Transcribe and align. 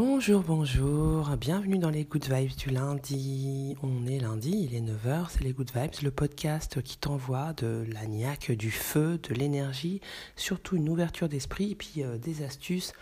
Bonjour, 0.00 0.44
bonjour, 0.44 1.28
bienvenue 1.40 1.76
dans 1.76 1.90
les 1.90 2.04
Good 2.04 2.32
Vibes 2.32 2.54
du 2.56 2.70
lundi. 2.70 3.74
On 3.82 4.06
est 4.06 4.20
lundi, 4.20 4.68
il 4.70 4.76
est 4.76 4.80
9h, 4.80 5.26
c'est 5.30 5.42
les 5.42 5.52
Good 5.52 5.72
Vibes, 5.74 6.04
le 6.04 6.12
podcast 6.12 6.80
qui 6.82 6.98
t'envoie 6.98 7.52
de 7.54 7.84
la 7.92 8.06
niaque, 8.06 8.52
du 8.52 8.70
feu, 8.70 9.18
de 9.18 9.34
l'énergie, 9.34 10.00
surtout 10.36 10.76
une 10.76 10.88
ouverture 10.88 11.28
d'esprit 11.28 11.72
et 11.72 11.74
puis 11.74 12.04
euh, 12.04 12.16
des 12.16 12.44
astuces, 12.44 12.92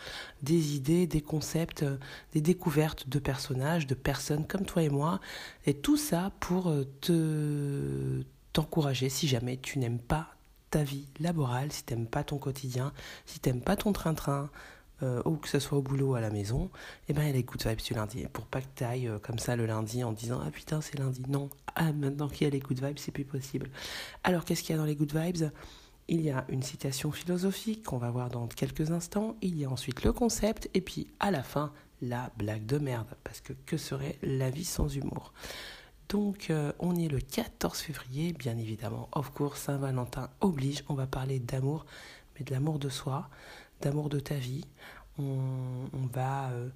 des 0.42 0.74
idées, 0.74 1.06
des 1.06 1.20
concepts, 1.20 1.82
euh, 1.82 1.98
des 2.32 2.40
découvertes 2.40 3.10
de 3.10 3.18
personnages, 3.18 3.86
de 3.86 3.94
personnes 3.94 4.46
comme 4.46 4.64
toi 4.64 4.82
et 4.82 4.88
moi. 4.88 5.20
Et 5.66 5.74
tout 5.74 5.98
ça 5.98 6.32
pour 6.40 6.70
euh, 6.70 6.84
te 7.02 8.22
t'encourager 8.54 9.10
si 9.10 9.28
jamais 9.28 9.58
tu 9.58 9.78
n'aimes 9.80 9.98
pas 9.98 10.28
ta 10.70 10.82
vie 10.82 11.08
laborale, 11.20 11.72
si 11.72 11.84
tu 11.84 11.92
n'aimes 11.92 12.06
pas 12.06 12.24
ton 12.24 12.38
quotidien, 12.38 12.94
si 13.26 13.38
tu 13.38 13.50
n'aimes 13.50 13.60
pas 13.60 13.76
ton 13.76 13.92
train-train, 13.92 14.48
euh, 15.02 15.22
ou 15.24 15.36
que 15.36 15.48
ce 15.48 15.58
soit 15.58 15.78
au 15.78 15.82
boulot 15.82 16.12
ou 16.12 16.14
à 16.14 16.20
la 16.20 16.30
maison, 16.30 16.70
eh 17.08 17.12
ben, 17.12 17.32
les 17.32 17.42
good 17.42 17.66
vibes 17.66 17.80
du 17.80 17.94
lundi. 17.94 18.26
Pour 18.32 18.46
pas 18.46 18.60
que 18.60 18.66
tu 18.74 18.84
euh, 18.84 19.18
comme 19.18 19.38
ça 19.38 19.56
le 19.56 19.66
lundi 19.66 20.02
en 20.04 20.12
disant 20.12 20.40
Ah 20.44 20.50
putain, 20.50 20.80
c'est 20.80 20.98
lundi. 20.98 21.22
Non, 21.28 21.50
ah, 21.74 21.92
maintenant 21.92 22.28
qu'il 22.28 22.46
y 22.46 22.48
a 22.48 22.50
les 22.50 22.60
good 22.60 22.82
vibes, 22.82 22.98
c'est 22.98 23.12
plus 23.12 23.24
possible. 23.24 23.70
Alors, 24.24 24.44
qu'est-ce 24.44 24.62
qu'il 24.62 24.74
y 24.74 24.78
a 24.78 24.80
dans 24.80 24.86
les 24.86 24.96
good 24.96 25.14
vibes? 25.14 25.50
Il 26.08 26.20
y 26.20 26.30
a 26.30 26.44
une 26.48 26.62
citation 26.62 27.10
philosophique 27.10 27.82
qu'on 27.82 27.98
va 27.98 28.10
voir 28.10 28.30
dans 28.30 28.46
quelques 28.46 28.92
instants. 28.92 29.36
Il 29.42 29.58
y 29.58 29.64
a 29.64 29.70
ensuite 29.70 30.04
le 30.04 30.12
concept. 30.12 30.70
Et 30.72 30.80
puis, 30.80 31.08
à 31.18 31.30
la 31.30 31.42
fin, 31.42 31.72
la 32.00 32.30
blague 32.38 32.64
de 32.64 32.78
merde. 32.78 33.08
Parce 33.24 33.40
que 33.40 33.52
que 33.66 33.76
serait 33.76 34.16
la 34.22 34.50
vie 34.50 34.64
sans 34.64 34.94
humour? 34.94 35.32
Donc, 36.08 36.50
euh, 36.50 36.72
on 36.78 36.94
est 36.94 37.08
le 37.08 37.18
14 37.18 37.78
février, 37.78 38.32
bien 38.32 38.56
évidemment. 38.56 39.08
Of 39.12 39.30
course, 39.30 39.62
Saint-Valentin 39.62 40.30
oblige. 40.40 40.84
On 40.88 40.94
va 40.94 41.06
parler 41.06 41.40
d'amour, 41.40 41.84
mais 42.38 42.44
de 42.44 42.52
l'amour 42.52 42.78
de 42.78 42.88
soi, 42.88 43.28
d'amour 43.80 44.08
de 44.08 44.20
ta 44.20 44.34
vie. 44.34 44.64
On, 45.18 45.88
va 46.12 46.50
euh, 46.50 46.68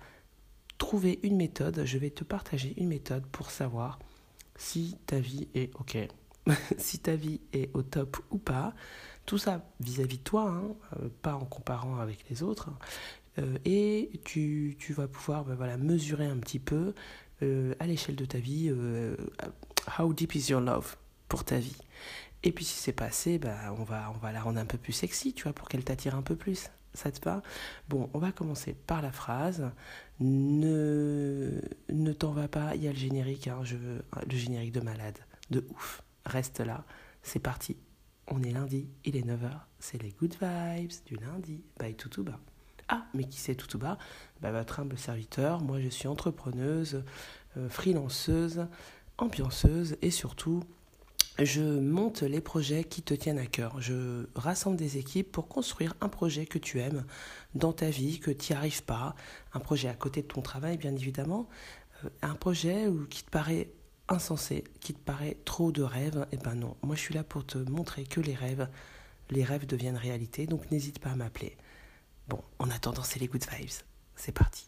trouver 0.78 1.20
une 1.22 1.36
méthode, 1.36 1.82
je 1.84 1.98
vais 1.98 2.10
te 2.10 2.24
partager 2.24 2.74
une 2.78 2.88
méthode 2.88 3.26
pour 3.26 3.50
savoir 3.50 3.98
si 4.56 4.96
ta 5.06 5.20
vie 5.20 5.48
est 5.54 5.70
OK, 5.78 5.98
si 6.78 6.98
ta 6.98 7.16
vie 7.16 7.40
est 7.52 7.70
au 7.74 7.82
top 7.82 8.18
ou 8.30 8.38
pas. 8.38 8.74
Tout 9.26 9.38
ça 9.38 9.64
vis-à-vis 9.80 10.18
de 10.18 10.22
toi, 10.22 10.48
hein, 10.48 10.74
euh, 10.98 11.08
pas 11.22 11.34
en 11.34 11.44
comparant 11.44 11.98
avec 11.98 12.28
les 12.30 12.42
autres. 12.42 12.70
Euh, 13.38 13.58
et 13.64 14.10
tu, 14.24 14.76
vas 14.90 15.06
pouvoir 15.06 15.44
ben 15.44 15.54
voilà, 15.54 15.76
mesurer 15.76 16.26
un 16.26 16.38
petit 16.38 16.58
peu 16.58 16.94
à 17.78 17.86
l'échelle 17.86 18.16
de 18.16 18.26
ta 18.26 18.36
vie 18.36 18.70
how 19.98 20.12
deep 20.12 20.34
is 20.34 20.50
your 20.50 20.60
love 20.60 20.96
pour 21.28 21.44
ta 21.44 21.58
vie. 21.58 21.76
Et 22.42 22.52
puis 22.52 22.64
si 22.64 22.74
c'est 22.74 22.92
passé, 22.92 23.38
ben, 23.38 23.74
on, 23.78 23.84
va, 23.84 24.10
on 24.14 24.18
va 24.18 24.32
la 24.32 24.40
rendre 24.40 24.58
un 24.58 24.64
peu 24.64 24.78
plus 24.78 24.92
sexy, 24.92 25.32
tu 25.34 25.44
vois, 25.44 25.52
pour 25.52 25.68
qu'elle 25.68 25.84
t'attire 25.84 26.14
un 26.14 26.22
peu 26.22 26.36
plus. 26.36 26.70
Ça 26.94 27.10
te 27.12 27.24
va? 27.24 27.42
Bon, 27.88 28.10
on 28.14 28.18
va 28.18 28.32
commencer 28.32 28.74
par 28.74 29.02
la 29.02 29.12
phrase. 29.12 29.70
Ne, 30.18 31.60
ne 31.88 32.12
t'en 32.12 32.32
va 32.32 32.48
pas, 32.48 32.74
il 32.74 32.82
y 32.82 32.88
a 32.88 32.92
le 32.92 32.98
générique, 32.98 33.48
hein, 33.48 33.60
je 33.62 33.76
le 33.76 34.36
générique 34.36 34.72
de 34.72 34.80
malade, 34.80 35.18
de 35.50 35.66
ouf. 35.70 36.02
Reste 36.26 36.60
là, 36.60 36.84
c'est 37.22 37.38
parti. 37.38 37.76
On 38.26 38.42
est 38.42 38.50
lundi, 38.50 38.88
il 39.04 39.16
est 39.16 39.26
9h, 39.26 39.50
c'est 39.78 40.00
les 40.02 40.10
good 40.10 40.34
vibes 40.40 40.92
du 41.06 41.16
lundi 41.16 41.62
by 41.80 41.94
Tutuba. 41.94 42.38
Ah, 42.88 43.06
mais 43.14 43.24
qui 43.24 43.38
c'est 43.38 43.54
Tutuba 43.54 43.98
bah, 44.40 44.50
Votre 44.50 44.80
humble 44.80 44.98
serviteur, 44.98 45.62
moi 45.62 45.80
je 45.80 45.88
suis 45.88 46.08
entrepreneuse, 46.08 47.04
euh, 47.56 47.68
freelanceuse, 47.68 48.66
ambianceuse 49.16 49.96
et 50.02 50.10
surtout 50.10 50.62
je 51.44 51.62
monte 51.62 52.22
les 52.22 52.40
projets 52.40 52.84
qui 52.84 53.02
te 53.02 53.14
tiennent 53.14 53.38
à 53.38 53.46
cœur. 53.46 53.80
Je 53.80 54.26
rassemble 54.34 54.76
des 54.76 54.98
équipes 54.98 55.30
pour 55.30 55.48
construire 55.48 55.94
un 56.00 56.08
projet 56.08 56.46
que 56.46 56.58
tu 56.58 56.80
aimes 56.80 57.04
dans 57.54 57.72
ta 57.72 57.90
vie, 57.90 58.20
que 58.20 58.30
tu 58.30 58.52
n'y 58.52 58.58
arrives 58.58 58.82
pas, 58.82 59.14
un 59.52 59.60
projet 59.60 59.88
à 59.88 59.94
côté 59.94 60.22
de 60.22 60.26
ton 60.26 60.42
travail 60.42 60.76
bien 60.76 60.94
évidemment, 60.94 61.48
euh, 62.04 62.08
un 62.22 62.34
projet 62.34 62.86
qui 63.08 63.24
te 63.24 63.30
paraît 63.30 63.70
insensé, 64.08 64.64
qui 64.80 64.92
te 64.92 65.00
paraît 65.00 65.36
trop 65.44 65.72
de 65.72 65.82
rêves. 65.82 66.26
Eh 66.32 66.36
ben 66.36 66.54
non, 66.54 66.76
moi 66.82 66.96
je 66.96 67.00
suis 67.00 67.14
là 67.14 67.24
pour 67.24 67.46
te 67.46 67.58
montrer 67.58 68.04
que 68.04 68.20
les 68.20 68.34
rêves, 68.34 68.68
les 69.30 69.44
rêves 69.44 69.66
deviennent 69.66 69.96
réalité, 69.96 70.46
donc 70.46 70.70
n'hésite 70.70 70.98
pas 70.98 71.10
à 71.10 71.16
m'appeler. 71.16 71.56
Bon, 72.28 72.42
en 72.58 72.70
attendant, 72.70 73.02
c'est 73.02 73.18
les 73.18 73.28
good 73.28 73.44
vibes. 73.50 73.70
C'est 74.14 74.32
parti. 74.32 74.66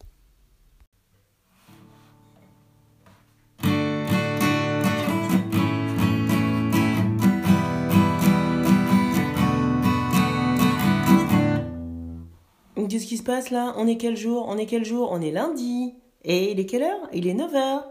Se 13.23 13.25
passe 13.25 13.51
là? 13.51 13.73
On 13.77 13.87
est 13.87 13.95
quel 13.95 14.17
jour? 14.17 14.45
On 14.49 14.57
est 14.57 14.65
quel 14.65 14.83
jour? 14.83 15.07
On 15.11 15.21
est 15.21 15.31
lundi. 15.31 15.93
Et 16.25 16.51
il 16.51 16.59
est 16.59 16.65
quelle 16.65 16.83
heure? 16.83 17.07
Il 17.13 17.25
est 17.25 17.33
9h. 17.33 17.83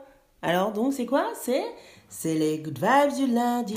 Alors 0.42 0.72
donc 0.72 0.92
c'est 0.92 1.06
quoi? 1.06 1.24
C'est 1.40 1.64
c'est 2.10 2.34
les 2.34 2.58
good 2.58 2.78
vibes 2.78 3.16
du 3.16 3.32
lundi. 3.32 3.74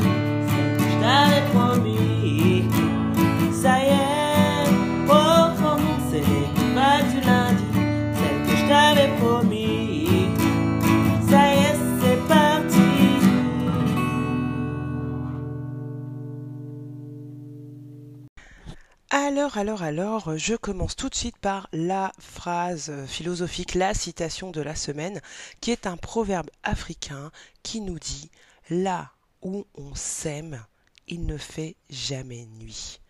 Alors, 19.27 19.57
alors, 19.57 19.81
alors, 19.81 20.37
je 20.37 20.53
commence 20.53 20.95
tout 20.95 21.09
de 21.09 21.15
suite 21.15 21.37
par 21.37 21.67
la 21.73 22.11
phrase 22.19 22.93
philosophique, 23.07 23.73
la 23.73 23.95
citation 23.95 24.51
de 24.51 24.61
la 24.61 24.75
semaine, 24.75 25.19
qui 25.61 25.71
est 25.71 25.87
un 25.87 25.97
proverbe 25.97 26.51
africain 26.61 27.31
qui 27.63 27.81
nous 27.81 27.97
dit 27.97 28.29
Là 28.69 29.13
où 29.41 29.65
on 29.73 29.95
s'aime, 29.95 30.63
il 31.07 31.25
ne 31.25 31.37
fait 31.37 31.75
jamais 31.89 32.45
nuit. 32.59 33.01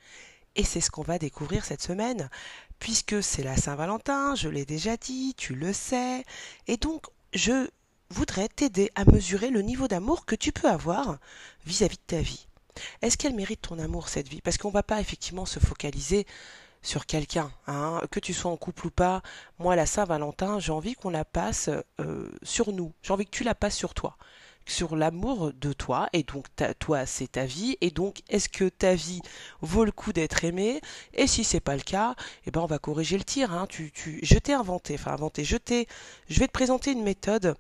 Et 0.56 0.64
c'est 0.64 0.80
ce 0.80 0.90
qu'on 0.90 1.02
va 1.02 1.20
découvrir 1.20 1.66
cette 1.66 1.82
semaine, 1.82 2.30
puisque 2.80 3.22
c'est 3.22 3.44
la 3.44 3.58
Saint-Valentin, 3.58 4.36
je 4.36 4.48
l'ai 4.48 4.66
déjà 4.66 4.96
dit, 4.96 5.34
tu 5.36 5.54
le 5.54 5.74
sais, 5.74 6.24
et 6.68 6.78
donc 6.78 7.08
je 7.34 7.68
voudrais 8.10 8.48
t'aider 8.48 8.90
à 8.96 9.04
mesurer 9.04 9.50
le 9.50 9.64
niveau 9.64 9.90
d'amour 9.90 10.26
que 10.26 10.36
tu 10.36 10.54
peux 10.54 10.70
avoir 10.70 11.18
vis-à-vis 11.66 11.98
de 11.98 12.04
ta 12.08 12.22
vie. 12.22 12.48
Est-ce 13.02 13.18
qu'elle 13.18 13.36
mérite 13.36 13.62
ton 13.62 13.80
amour, 13.80 14.10
cette 14.10 14.28
vie? 14.28 14.42
Parce 14.42 14.58
qu'on 14.58 14.70
ne 14.70 14.74
va 14.74 14.84
pas 14.84 15.00
effectivement 15.02 15.46
se 15.46 15.60
focaliser 15.60 16.26
sur 16.82 17.06
quelqu'un, 17.08 17.52
hein, 17.68 18.00
que 18.12 18.20
tu 18.20 18.34
sois 18.34 18.52
en 18.52 18.58
couple 18.58 18.88
ou 18.88 18.92
pas. 18.92 19.24
Moi, 19.60 19.76
la 19.76 19.86
Saint-Valentin, 19.86 20.60
j'ai 20.60 20.72
envie 20.72 20.94
qu'on 20.94 21.10
la 21.10 21.26
passe 21.26 21.70
euh, 22.00 22.30
sur 22.44 22.72
nous. 22.72 22.94
J'ai 23.02 23.12
envie 23.12 23.26
que 23.26 23.32
tu 23.32 23.44
la 23.44 23.56
passes 23.56 23.76
sur 23.76 23.96
toi, 23.96 24.18
sur 24.68 24.96
l'amour 24.96 25.52
de 25.54 25.74
toi. 25.74 26.08
Et 26.14 26.22
donc, 26.22 26.46
toi, 26.78 27.08
c'est 27.08 27.32
ta 27.32 27.46
vie. 27.46 27.76
Et 27.82 27.90
donc, 27.90 28.22
est-ce 28.30 28.50
que 28.50 28.70
ta 28.70 28.94
vie 28.94 29.22
vaut 29.62 29.84
le 29.84 29.92
coup 29.92 30.14
d'être 30.14 30.44
aimée? 30.44 30.80
Et 31.16 31.26
si 31.26 31.44
c'est 31.44 31.60
pas 31.60 31.76
le 31.76 31.82
cas, 31.82 32.16
eh 32.46 32.52
ben, 32.52 32.62
on 32.62 32.68
va 32.68 32.78
corriger 32.78 33.18
le 33.18 33.24
tir. 33.24 33.52
Hein. 33.52 33.66
Tu, 33.68 33.92
je 34.22 34.38
t'ai 34.38 34.54
inventé, 34.54 34.94
enfin 34.94 35.14
inventé. 35.14 35.44
Je 35.44 35.58
t'ai, 35.58 35.88
je 36.30 36.40
vais 36.40 36.48
te 36.48 36.52
présenter 36.52 36.92
une 36.92 37.04
méthode 37.04 37.56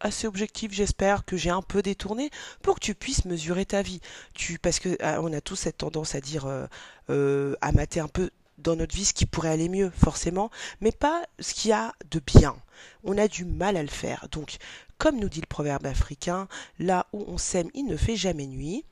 assez 0.00 0.26
objectif, 0.26 0.72
j'espère, 0.72 1.24
que 1.24 1.36
j'ai 1.36 1.50
un 1.50 1.62
peu 1.62 1.82
détourné, 1.82 2.30
pour 2.62 2.76
que 2.76 2.80
tu 2.80 2.94
puisses 2.94 3.24
mesurer 3.24 3.66
ta 3.66 3.82
vie. 3.82 4.00
Tu, 4.34 4.58
parce 4.58 4.78
que 4.78 4.96
ah, 5.00 5.20
on 5.22 5.32
a 5.32 5.40
tous 5.40 5.56
cette 5.56 5.78
tendance 5.78 6.14
à 6.14 6.20
dire, 6.20 6.46
euh, 6.46 6.66
euh, 7.10 7.56
à 7.60 7.72
mater 7.72 8.00
un 8.00 8.08
peu 8.08 8.30
dans 8.58 8.76
notre 8.76 8.94
vie 8.94 9.04
ce 9.04 9.14
qui 9.14 9.26
pourrait 9.26 9.50
aller 9.50 9.68
mieux, 9.68 9.90
forcément, 9.90 10.50
mais 10.80 10.92
pas 10.92 11.22
ce 11.38 11.54
qu'il 11.54 11.70
y 11.70 11.72
a 11.72 11.92
de 12.10 12.20
bien. 12.20 12.56
On 13.04 13.16
a 13.18 13.28
du 13.28 13.44
mal 13.44 13.76
à 13.76 13.82
le 13.82 13.88
faire. 13.88 14.28
Donc, 14.32 14.56
comme 14.98 15.18
nous 15.18 15.28
dit 15.28 15.40
le 15.40 15.46
proverbe 15.46 15.86
africain, 15.86 16.48
là 16.78 17.06
où 17.12 17.24
on 17.28 17.38
sème, 17.38 17.70
il 17.74 17.84
ne 17.86 17.96
fait 17.96 18.16
jamais 18.16 18.46
nuit 18.46 18.84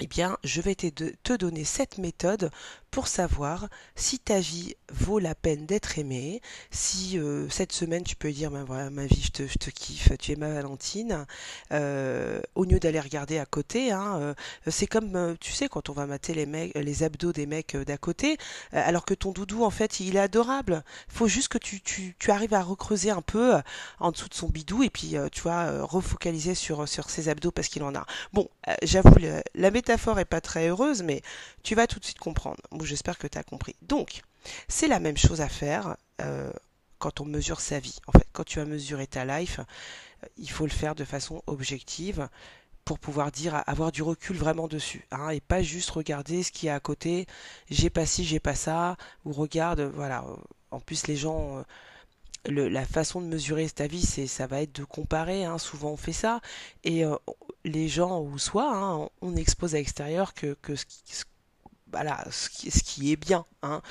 eh 0.00 0.06
bien, 0.06 0.38
je 0.44 0.62
vais 0.62 0.74
te 0.74 1.36
donner 1.36 1.64
cette 1.64 1.98
méthode 1.98 2.50
pour 2.90 3.06
savoir 3.06 3.68
si 3.94 4.18
ta 4.18 4.40
vie 4.40 4.74
vaut 4.92 5.18
la 5.18 5.34
peine 5.34 5.66
d'être 5.66 5.98
aimée, 5.98 6.40
si 6.70 7.18
euh, 7.18 7.48
cette 7.48 7.72
semaine 7.72 8.02
tu 8.02 8.16
peux 8.16 8.32
dire, 8.32 8.50
ben 8.50 8.90
ma 8.90 9.06
vie, 9.06 9.22
je 9.22 9.30
te, 9.30 9.70
kiffe, 9.70 10.10
tu 10.18 10.32
es 10.32 10.36
ma 10.36 10.52
Valentine, 10.52 11.26
euh, 11.72 12.40
au 12.54 12.64
lieu 12.64 12.80
d'aller 12.80 13.00
regarder 13.00 13.38
à 13.38 13.46
côté, 13.46 13.92
hein, 13.92 14.18
euh, 14.20 14.34
c'est 14.66 14.86
comme, 14.86 15.36
tu 15.40 15.52
sais, 15.52 15.68
quand 15.68 15.88
on 15.88 15.92
va 15.92 16.06
mater 16.06 16.34
les, 16.34 16.46
mecs, 16.46 16.74
les 16.74 17.02
abdos 17.02 17.32
des 17.32 17.46
mecs 17.46 17.76
d'à 17.76 17.96
côté, 17.96 18.36
alors 18.72 19.04
que 19.04 19.14
ton 19.14 19.30
doudou, 19.30 19.64
en 19.64 19.70
fait, 19.70 20.00
il 20.00 20.16
est 20.16 20.20
adorable. 20.20 20.82
Faut 21.08 21.28
juste 21.28 21.48
que 21.48 21.58
tu, 21.58 22.14
arrives 22.28 22.54
à 22.54 22.62
recreuser 22.62 23.10
un 23.10 23.22
peu 23.22 23.54
en 23.98 24.12
dessous 24.12 24.28
de 24.28 24.34
son 24.34 24.48
bidou 24.48 24.82
et 24.82 24.90
puis, 24.90 25.16
tu 25.32 25.42
vois, 25.42 25.82
refocaliser 25.82 26.54
sur, 26.54 26.86
ses 26.88 27.28
abdos 27.28 27.50
parce 27.50 27.68
qu'il 27.68 27.82
en 27.82 27.94
a. 27.94 28.04
Bon, 28.32 28.48
j'avoue, 28.82 29.14
la 29.54 29.70
métaphore 29.70 30.18
est 30.18 30.24
pas 30.24 30.40
très 30.40 30.68
heureuse, 30.68 31.02
mais 31.02 31.22
tu 31.62 31.74
vas 31.74 31.86
tout 31.86 31.98
de 31.98 32.04
suite 32.04 32.18
comprendre 32.18 32.60
j'espère 32.84 33.18
que 33.18 33.26
tu 33.26 33.38
as 33.38 33.42
compris. 33.42 33.76
Donc, 33.82 34.22
c'est 34.68 34.88
la 34.88 35.00
même 35.00 35.16
chose 35.16 35.40
à 35.40 35.48
faire 35.48 35.96
euh, 36.20 36.50
quand 36.98 37.20
on 37.20 37.24
mesure 37.24 37.60
sa 37.60 37.78
vie. 37.78 37.98
En 38.06 38.12
fait, 38.12 38.26
quand 38.32 38.44
tu 38.44 38.60
as 38.60 38.64
mesuré 38.64 39.06
ta 39.06 39.24
life, 39.24 39.60
euh, 39.60 40.26
il 40.36 40.50
faut 40.50 40.66
le 40.66 40.72
faire 40.72 40.94
de 40.94 41.04
façon 41.04 41.42
objective 41.46 42.28
pour 42.84 42.98
pouvoir 42.98 43.30
dire, 43.30 43.62
avoir 43.66 43.92
du 43.92 44.02
recul 44.02 44.36
vraiment 44.36 44.66
dessus, 44.66 45.06
hein, 45.12 45.28
et 45.28 45.40
pas 45.40 45.62
juste 45.62 45.90
regarder 45.90 46.42
ce 46.42 46.50
qui 46.50 46.66
est 46.66 46.70
à 46.70 46.80
côté, 46.80 47.26
j'ai 47.70 47.90
pas 47.90 48.06
ci, 48.06 48.24
j'ai 48.24 48.40
pas 48.40 48.54
ça, 48.54 48.96
ou 49.24 49.32
regarde, 49.32 49.80
voilà. 49.94 50.24
En 50.72 50.80
plus, 50.80 51.06
les 51.06 51.16
gens 51.16 51.62
la 52.46 52.84
façon 52.84 53.20
de 53.20 53.26
mesurer 53.26 53.68
ta 53.68 53.86
vie, 53.86 54.02
c'est 54.04 54.26
ça 54.26 54.46
va 54.46 54.62
être 54.62 54.74
de 54.74 54.84
comparer. 54.84 55.44
Hein, 55.44 55.58
souvent 55.58 55.90
on 55.90 55.96
fait 55.96 56.12
ça 56.12 56.40
et 56.84 57.04
euh, 57.04 57.16
les 57.64 57.88
gens 57.88 58.20
ou 58.22 58.38
soi, 58.38 58.70
hein, 58.72 59.08
on 59.20 59.36
expose 59.36 59.74
à 59.74 59.78
l'extérieur 59.78 60.34
que, 60.34 60.56
que 60.62 60.74
ce, 60.76 60.84
voilà, 61.90 62.24
ce, 62.30 62.48
qui, 62.48 63.12
est 63.12 63.16
bien. 63.16 63.44
Hein. 63.62 63.82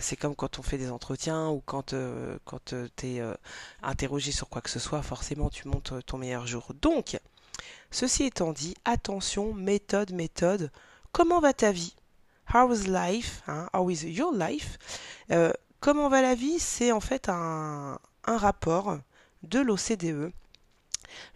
C'est 0.00 0.16
comme 0.16 0.34
quand 0.34 0.58
on 0.58 0.62
fait 0.62 0.78
des 0.78 0.90
entretiens 0.90 1.48
ou 1.48 1.62
quand, 1.64 1.92
euh, 1.92 2.38
quand 2.44 2.74
tu 2.96 3.06
es 3.06 3.22
interrogé 3.82 4.32
sur 4.32 4.48
quoi 4.48 4.62
que 4.62 4.70
ce 4.70 4.78
soit, 4.78 5.02
forcément 5.02 5.50
tu 5.50 5.68
montes 5.68 5.92
ton 6.06 6.18
meilleur 6.18 6.46
jour. 6.46 6.72
Donc, 6.80 7.18
ceci 7.90 8.24
étant 8.24 8.52
dit, 8.52 8.74
attention, 8.84 9.54
méthode, 9.54 10.12
méthode. 10.12 10.70
Comment 11.12 11.40
va 11.40 11.52
ta 11.52 11.72
vie? 11.72 11.94
How 12.52 12.70
is 12.72 12.86
life 12.88 13.42
How 13.72 13.88
is 13.90 14.04
your 14.04 14.34
life? 14.34 14.78
Comment 15.84 16.08
va 16.08 16.22
la 16.22 16.34
vie? 16.34 16.58
C'est 16.60 16.92
en 16.92 17.00
fait 17.00 17.28
un, 17.28 17.98
rapport 18.26 18.96
de 19.42 19.60
l'OCDE, 19.60 20.32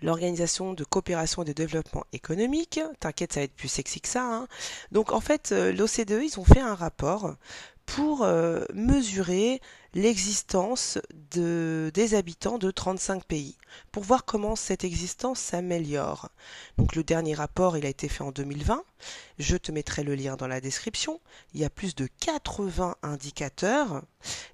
l'Organisation 0.02 0.75
de 0.75 0.84
coopération 0.84 1.42
et 1.42 1.46
de 1.46 1.52
développement 1.52 2.04
économique. 2.12 2.80
T'inquiète, 3.00 3.32
ça 3.32 3.40
va 3.40 3.44
être 3.44 3.54
plus 3.54 3.69
sexy 3.69 4.00
que 4.00 4.08
ça. 4.08 4.25
Hein. 4.25 4.48
Donc 4.92 5.12
en 5.12 5.20
fait, 5.20 5.52
euh, 5.52 5.72
l'OCDE, 5.72 6.22
ils 6.22 6.38
ont 6.38 6.44
fait 6.44 6.60
un 6.60 6.75
rapport 6.75 7.36
pour 7.88 8.22
euh, 8.22 8.64
mesurer 8.75 9.62
l'existence 9.94 10.98
de, 11.32 11.90
des 11.94 12.14
habitants 12.14 12.58
de 12.58 12.70
35 12.70 13.25
pays, 13.25 13.56
pour 13.90 14.02
voir 14.02 14.26
comment 14.26 14.56
cette 14.56 14.84
existence 14.84 15.40
s'améliore. 15.40 16.28
Donc 16.76 16.94
le 16.94 17.02
dernier 17.02 17.34
rapport, 17.34 17.78
il 17.78 17.86
a 17.86 17.88
été 17.88 18.08
fait 18.08 18.22
en 18.22 18.30
2020. 18.30 18.84
Je 19.38 19.56
te 19.56 19.72
mettrai 19.72 20.04
le 20.04 20.14
lien 20.14 20.36
dans 20.36 20.46
la 20.46 20.60
description. 20.60 21.20
Il 21.54 21.60
y 21.60 21.64
a 21.64 21.70
plus 21.70 21.94
de 21.94 22.06
80 22.20 22.96
indicateurs, 23.02 24.02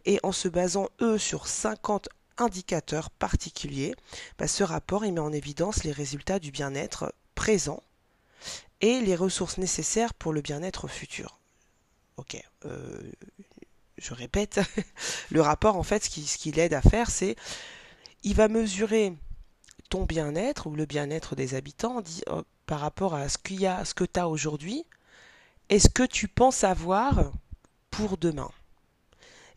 et 0.04 0.20
en 0.22 0.32
se 0.32 0.46
basant, 0.46 0.88
eux, 1.00 1.18
sur 1.18 1.48
50 1.48 2.08
indicateurs 2.38 3.10
particuliers, 3.10 3.94
bah, 4.38 4.48
ce 4.48 4.62
rapport 4.62 5.04
il 5.04 5.12
met 5.12 5.20
en 5.20 5.32
évidence 5.32 5.84
les 5.84 5.92
résultats 5.92 6.38
du 6.38 6.50
bien-être 6.50 7.14
présent 7.34 7.82
et 8.80 9.00
les 9.00 9.16
ressources 9.16 9.58
nécessaires 9.58 10.14
pour 10.14 10.32
le 10.32 10.40
bien-être 10.40 10.88
futur. 10.88 11.38
Ok, 12.16 12.42
euh, 12.64 13.00
je 13.98 14.14
répète, 14.14 14.60
le 15.30 15.40
rapport 15.40 15.76
en 15.76 15.82
fait, 15.82 16.04
ce 16.04 16.38
qu'il 16.38 16.58
aide 16.58 16.74
à 16.74 16.82
faire, 16.82 17.10
c'est 17.10 17.36
il 18.22 18.34
va 18.34 18.48
mesurer 18.48 19.12
ton 19.90 20.04
bien-être 20.04 20.66
ou 20.66 20.74
le 20.74 20.86
bien-être 20.86 21.36
des 21.36 21.54
habitants 21.54 22.02
euh, 22.28 22.42
par 22.66 22.80
rapport 22.80 23.14
à 23.14 23.28
ce 23.28 23.38
qu'il 23.38 23.68
que 23.96 24.04
tu 24.04 24.20
as 24.20 24.28
aujourd'hui 24.28 24.84
et 25.68 25.78
ce 25.78 25.88
que 25.88 26.02
tu 26.02 26.28
penses 26.28 26.64
avoir 26.64 27.32
pour 27.90 28.16
demain. 28.16 28.50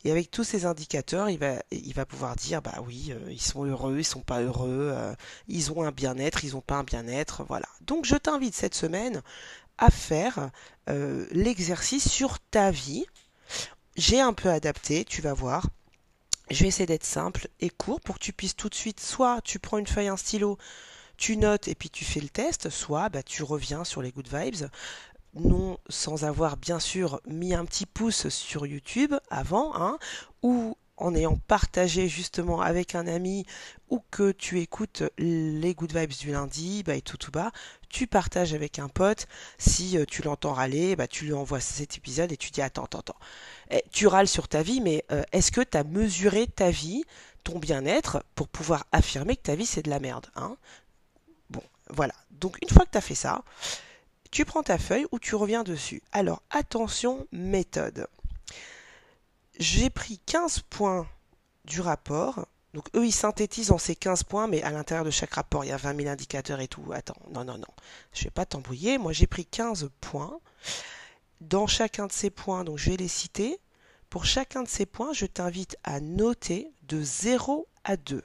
Et 0.04 0.12
avec 0.12 0.32
tous 0.32 0.44
ces 0.44 0.66
indicateurs, 0.66 1.30
il 1.30 1.40
va, 1.40 2.06
pouvoir 2.06 2.36
dire, 2.36 2.62
bah 2.62 2.76
oui, 2.86 3.12
euh, 3.12 3.32
ils 3.32 3.42
sont 3.42 3.66
heureux, 3.66 3.98
ils 4.00 4.06
sont 4.06 4.22
pas 4.22 4.42
heureux, 4.42 4.96
ils 5.48 5.72
ont 5.72 5.84
un 5.84 5.92
bien-être, 5.92 6.44
ils 6.44 6.56
ont 6.56 6.62
pas 6.62 6.76
un 6.76 6.84
bien-être, 6.84 7.44
voilà. 7.48 7.68
Donc 7.82 8.06
je 8.06 8.16
t'invite 8.16 8.56
cette 8.56 8.76
semaine 8.76 9.22
à 9.78 9.92
faire 9.92 10.50
euh, 10.90 11.26
l'exercice 11.32 12.10
sur 12.10 12.40
ta 12.40 12.72
vie. 12.72 13.06
J'ai 13.96 14.20
un 14.20 14.34
peu 14.34 14.50
adapté, 14.50 15.06
tu 15.06 15.22
vas 15.22 15.34
voir. 15.34 15.68
Je 16.50 16.64
vais 16.64 16.70
essayer 16.70 16.86
d'être 16.86 17.06
simple 17.06 17.50
et 17.60 17.70
court 17.70 18.00
pour 18.00 18.16
que 18.16 18.24
tu 18.24 18.34
puisses 18.34 18.56
tout 18.56 18.70
de 18.70 18.76
suite, 18.76 19.00
soit 19.00 19.42
tu 19.42 19.60
prends 19.60 19.78
une 19.78 19.88
feuille, 19.88 20.08
un 20.08 20.18
stylo, 20.18 20.58
tu 21.18 21.36
notes 21.36 21.68
et 21.68 21.76
puis 21.76 21.90
tu 21.90 22.06
fais 22.06 22.22
le 22.22 22.30
test, 22.30 22.70
soit 22.70 23.10
bah, 23.10 23.24
tu 23.24 23.44
reviens 23.44 23.84
sur 23.84 24.02
les 24.02 24.12
good 24.12 24.30
vibes, 24.32 24.70
non 25.34 25.78
sans 25.90 26.26
avoir 26.26 26.58
bien 26.58 26.80
sûr 26.80 27.22
mis 27.28 27.54
un 27.54 27.66
petit 27.66 27.86
pouce 27.86 28.30
sur 28.30 28.66
YouTube 28.66 29.14
avant, 29.30 29.76
hein, 29.76 29.98
ou 30.42 30.76
en 30.98 31.14
ayant 31.14 31.38
partagé 31.48 32.08
justement 32.10 32.60
avec 32.60 32.96
un 32.96 33.08
ami 33.08 33.46
ou 33.90 34.02
que 34.12 34.32
tu 34.32 34.60
écoutes 34.60 35.04
les 35.18 35.76
good 35.76 35.96
vibes 35.96 36.14
du 36.14 36.32
lundi, 36.32 36.84
bah, 36.84 36.96
et 36.96 37.02
tout 37.02 37.18
tout 37.18 37.32
bas, 37.32 37.52
tu 37.90 38.08
partages 38.08 38.54
avec 38.54 38.80
un 38.80 38.90
pote. 38.90 39.28
Si 39.60 39.98
euh, 39.98 40.06
tu 40.06 40.24
l'entends 40.24 40.54
râler, 40.54 40.96
bah, 40.96 41.08
tu 41.08 41.26
lui 41.26 41.34
envoies 41.34 41.60
cet 41.60 41.98
épisode 41.98 42.32
et 42.32 42.38
tu 42.38 42.50
dis 42.50 42.62
attends, 42.62 42.86
attends, 42.86 43.00
attends. 43.00 43.20
Eh, 43.70 43.84
tu 43.92 44.08
râles 44.08 44.28
sur 44.28 44.48
ta 44.48 44.64
vie, 44.64 44.82
mais 44.82 45.06
euh, 45.12 45.24
est-ce 45.32 45.52
que 45.52 45.62
tu 45.62 45.78
as 45.78 45.84
mesuré 45.84 46.48
ta 46.48 46.72
vie, 46.72 47.04
ton 47.44 47.60
bien-être, 47.60 48.24
pour 48.36 48.48
pouvoir 48.48 48.86
affirmer 48.92 49.36
que 49.36 49.44
ta 49.44 49.56
vie 49.56 49.66
c'est 49.68 49.84
de 49.84 49.90
la 49.90 50.00
merde 50.00 50.28
hein? 50.36 50.58
Bon, 51.50 51.64
voilà. 51.92 52.14
Donc 52.32 52.58
une 52.62 52.70
fois 52.70 52.86
que 52.86 52.92
tu 52.92 52.98
as 52.98 53.02
fait 53.02 53.16
ça, 53.16 53.44
tu 54.30 54.46
prends 54.46 54.64
ta 54.64 54.78
feuille 54.78 55.06
ou 55.12 55.20
tu 55.20 55.36
reviens 55.36 55.64
dessus. 55.64 56.02
Alors 56.12 56.42
attention, 56.50 57.28
méthode. 57.32 58.08
J'ai 59.60 59.90
pris 59.90 60.20
15 60.26 60.60
points 60.70 61.08
du 61.66 61.82
rapport. 61.82 62.48
Donc 62.74 62.90
eux, 62.96 63.06
ils 63.06 63.12
synthétisent 63.12 63.72
en 63.72 63.78
ces 63.78 63.96
15 63.96 64.24
points, 64.24 64.48
mais 64.48 64.62
à 64.62 64.72
l'intérieur 64.72 65.06
de 65.06 65.12
chaque 65.12 65.34
rapport, 65.34 65.66
il 65.66 65.70
y 65.70 65.72
a 65.72 65.78
20 65.78 65.96
000 65.96 66.10
indicateurs 66.10 66.60
et 66.60 66.68
tout. 66.68 66.84
Attends, 66.94 67.18
non, 67.32 67.44
non, 67.44 67.58
non. 67.58 67.74
Je 68.14 68.20
ne 68.20 68.24
vais 68.26 68.32
pas 68.32 68.46
t'embrouiller. 68.46 68.98
Moi, 68.98 69.14
j'ai 69.14 69.28
pris 69.28 69.46
15 69.46 69.90
points. 70.02 70.40
Dans 71.42 71.68
chacun 71.68 72.08
de 72.08 72.12
ces 72.12 72.30
points, 72.30 72.64
donc 72.64 72.78
je 72.78 72.92
vais 72.92 72.98
les 72.98 73.08
citer. 73.08 73.60
Pour 74.10 74.26
chacun 74.26 74.64
de 74.64 74.68
ces 74.68 74.86
points, 74.86 75.14
je 75.14 75.26
t'invite 75.26 75.78
à 75.84 76.00
noter 76.00 76.72
de 76.84 77.02
0 77.02 77.68
à 77.84 77.98
2. 77.98 78.24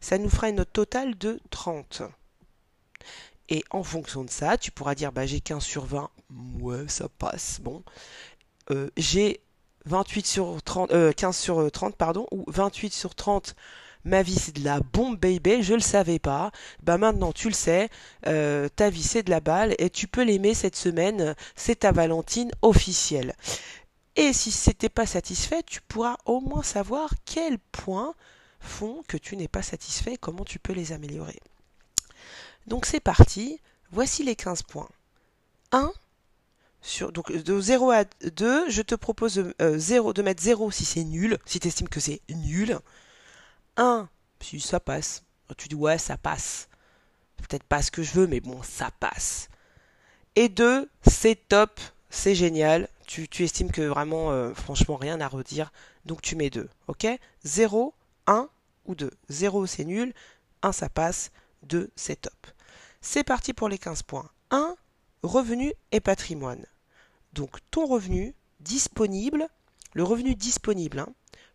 Ça 0.00 0.18
nous 0.18 0.30
fera 0.30 0.48
une 0.48 0.56
note 0.56 0.72
totale 0.72 1.16
de 1.16 1.40
30. 1.50 2.02
Et 3.50 3.64
en 3.70 3.82
fonction 3.82 4.24
de 4.24 4.30
ça, 4.30 4.56
tu 4.56 4.70
pourras 4.70 4.94
dire 4.94 5.12
bah, 5.12 5.26
j'ai 5.26 5.40
15 5.40 5.62
sur 5.62 5.84
20. 5.84 6.08
Ouais, 6.60 6.88
ça 6.88 7.08
passe. 7.08 7.60
Bon. 7.60 7.82
Euh, 8.70 8.88
j'ai 8.96 9.40
28 9.86 10.26
sur 10.26 10.62
30, 10.62 10.90
15 10.90 10.94
euh, 10.96 11.32
sur 11.32 11.70
30, 11.70 11.96
pardon, 11.96 12.26
ou 12.30 12.44
28 12.46 12.92
sur 12.92 13.14
30, 13.14 13.56
ma 14.04 14.22
vie 14.22 14.36
c'est 14.36 14.54
de 14.54 14.64
la 14.64 14.80
bombe 14.80 15.18
baby, 15.18 15.62
je 15.62 15.74
le 15.74 15.80
savais 15.80 16.18
pas, 16.18 16.50
bah 16.82 16.98
maintenant 16.98 17.32
tu 17.32 17.48
le 17.48 17.54
sais, 17.54 17.88
euh, 18.26 18.68
ta 18.68 18.90
vie 18.90 19.02
c'est 19.02 19.22
de 19.22 19.30
la 19.30 19.40
balle 19.40 19.74
et 19.78 19.90
tu 19.90 20.06
peux 20.06 20.22
l'aimer 20.22 20.54
cette 20.54 20.76
semaine, 20.76 21.34
c'est 21.56 21.80
ta 21.80 21.92
Valentine 21.92 22.50
officielle. 22.62 23.34
Et 24.16 24.32
si 24.32 24.50
c'était 24.50 24.88
pas 24.88 25.06
satisfait, 25.06 25.62
tu 25.64 25.80
pourras 25.82 26.16
au 26.26 26.40
moins 26.40 26.62
savoir 26.62 27.10
quels 27.24 27.58
points 27.58 28.14
font 28.60 29.02
que 29.08 29.16
tu 29.16 29.36
n'es 29.36 29.48
pas 29.48 29.62
satisfait 29.62 30.16
comment 30.18 30.44
tu 30.44 30.58
peux 30.58 30.74
les 30.74 30.92
améliorer. 30.92 31.40
Donc 32.70 32.86
c'est 32.86 33.00
parti, 33.00 33.60
voici 33.90 34.22
les 34.22 34.36
15 34.36 34.62
points. 34.62 34.88
1 35.72 35.92
donc 37.12 37.30
de 37.30 37.60
0 37.60 37.90
à 37.90 38.04
2, 38.22 38.70
je 38.70 38.80
te 38.80 38.94
propose 38.94 39.34
de, 39.34 39.54
euh, 39.60 40.12
de 40.12 40.22
mettre 40.22 40.42
0 40.42 40.70
si 40.70 40.86
c'est 40.86 41.04
nul, 41.04 41.36
si 41.44 41.60
tu 41.60 41.68
estimes 41.68 41.88
que 41.88 42.00
c'est 42.00 42.22
nul. 42.30 42.78
1 43.76 44.08
si 44.40 44.60
ça 44.60 44.80
passe. 44.80 45.24
Tu 45.58 45.68
dis 45.68 45.74
ouais, 45.74 45.98
ça 45.98 46.16
passe. 46.16 46.68
Peut-être 47.36 47.64
pas 47.64 47.82
ce 47.82 47.90
que 47.90 48.02
je 48.02 48.12
veux, 48.12 48.26
mais 48.28 48.40
bon, 48.40 48.62
ça 48.62 48.90
passe. 49.00 49.48
Et 50.36 50.48
2, 50.48 50.88
c'est 51.06 51.48
top, 51.48 51.80
c'est 52.08 52.36
génial. 52.36 52.88
Tu, 53.06 53.28
estimes 53.42 53.72
que 53.72 53.82
vraiment, 53.82 54.30
euh, 54.30 54.54
franchement, 54.54 54.96
rien 54.96 55.20
à 55.20 55.26
redire. 55.26 55.72
Donc 56.06 56.22
tu 56.22 56.36
mets 56.36 56.50
2. 56.50 56.68
Ok? 56.86 57.06
0, 57.44 57.92
1 58.28 58.48
ou 58.86 58.94
2. 58.94 59.10
0, 59.28 59.66
c'est 59.66 59.84
nul. 59.84 60.14
1, 60.62 60.70
ça 60.70 60.88
passe. 60.88 61.32
2, 61.64 61.90
c'est 61.96 62.20
top. 62.22 62.46
C'est 63.00 63.24
parti 63.24 63.54
pour 63.54 63.68
les 63.68 63.78
15 63.78 64.02
points. 64.02 64.28
1, 64.50 64.76
Revenu 65.22 65.72
et 65.92 66.00
patrimoine. 66.00 66.64
Donc 67.34 67.58
ton 67.70 67.86
revenu 67.86 68.34
disponible, 68.60 69.48
le 69.92 70.02
revenu 70.02 70.34
disponible, 70.34 70.98
hein, 70.98 71.08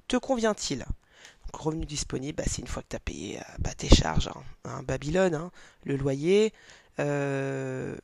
te 0.07 0.17
convient-il? 0.17 0.79
Donc 0.79 1.55
revenu 1.55 1.85
disponible, 1.85 2.37
bah, 2.37 2.43
c'est 2.47 2.61
une 2.61 2.67
fois 2.67 2.83
que 2.83 2.89
tu 2.89 2.95
as 2.95 2.99
payé 2.99 3.39
euh, 3.39 3.43
bah, 3.59 3.71
tes 3.75 3.89
charges, 3.89 4.27
hein, 4.27 4.43
hein, 4.65 4.83
Babylone, 4.83 5.49
le 5.83 5.95
loyer, 5.95 6.53
euh, 6.99 7.95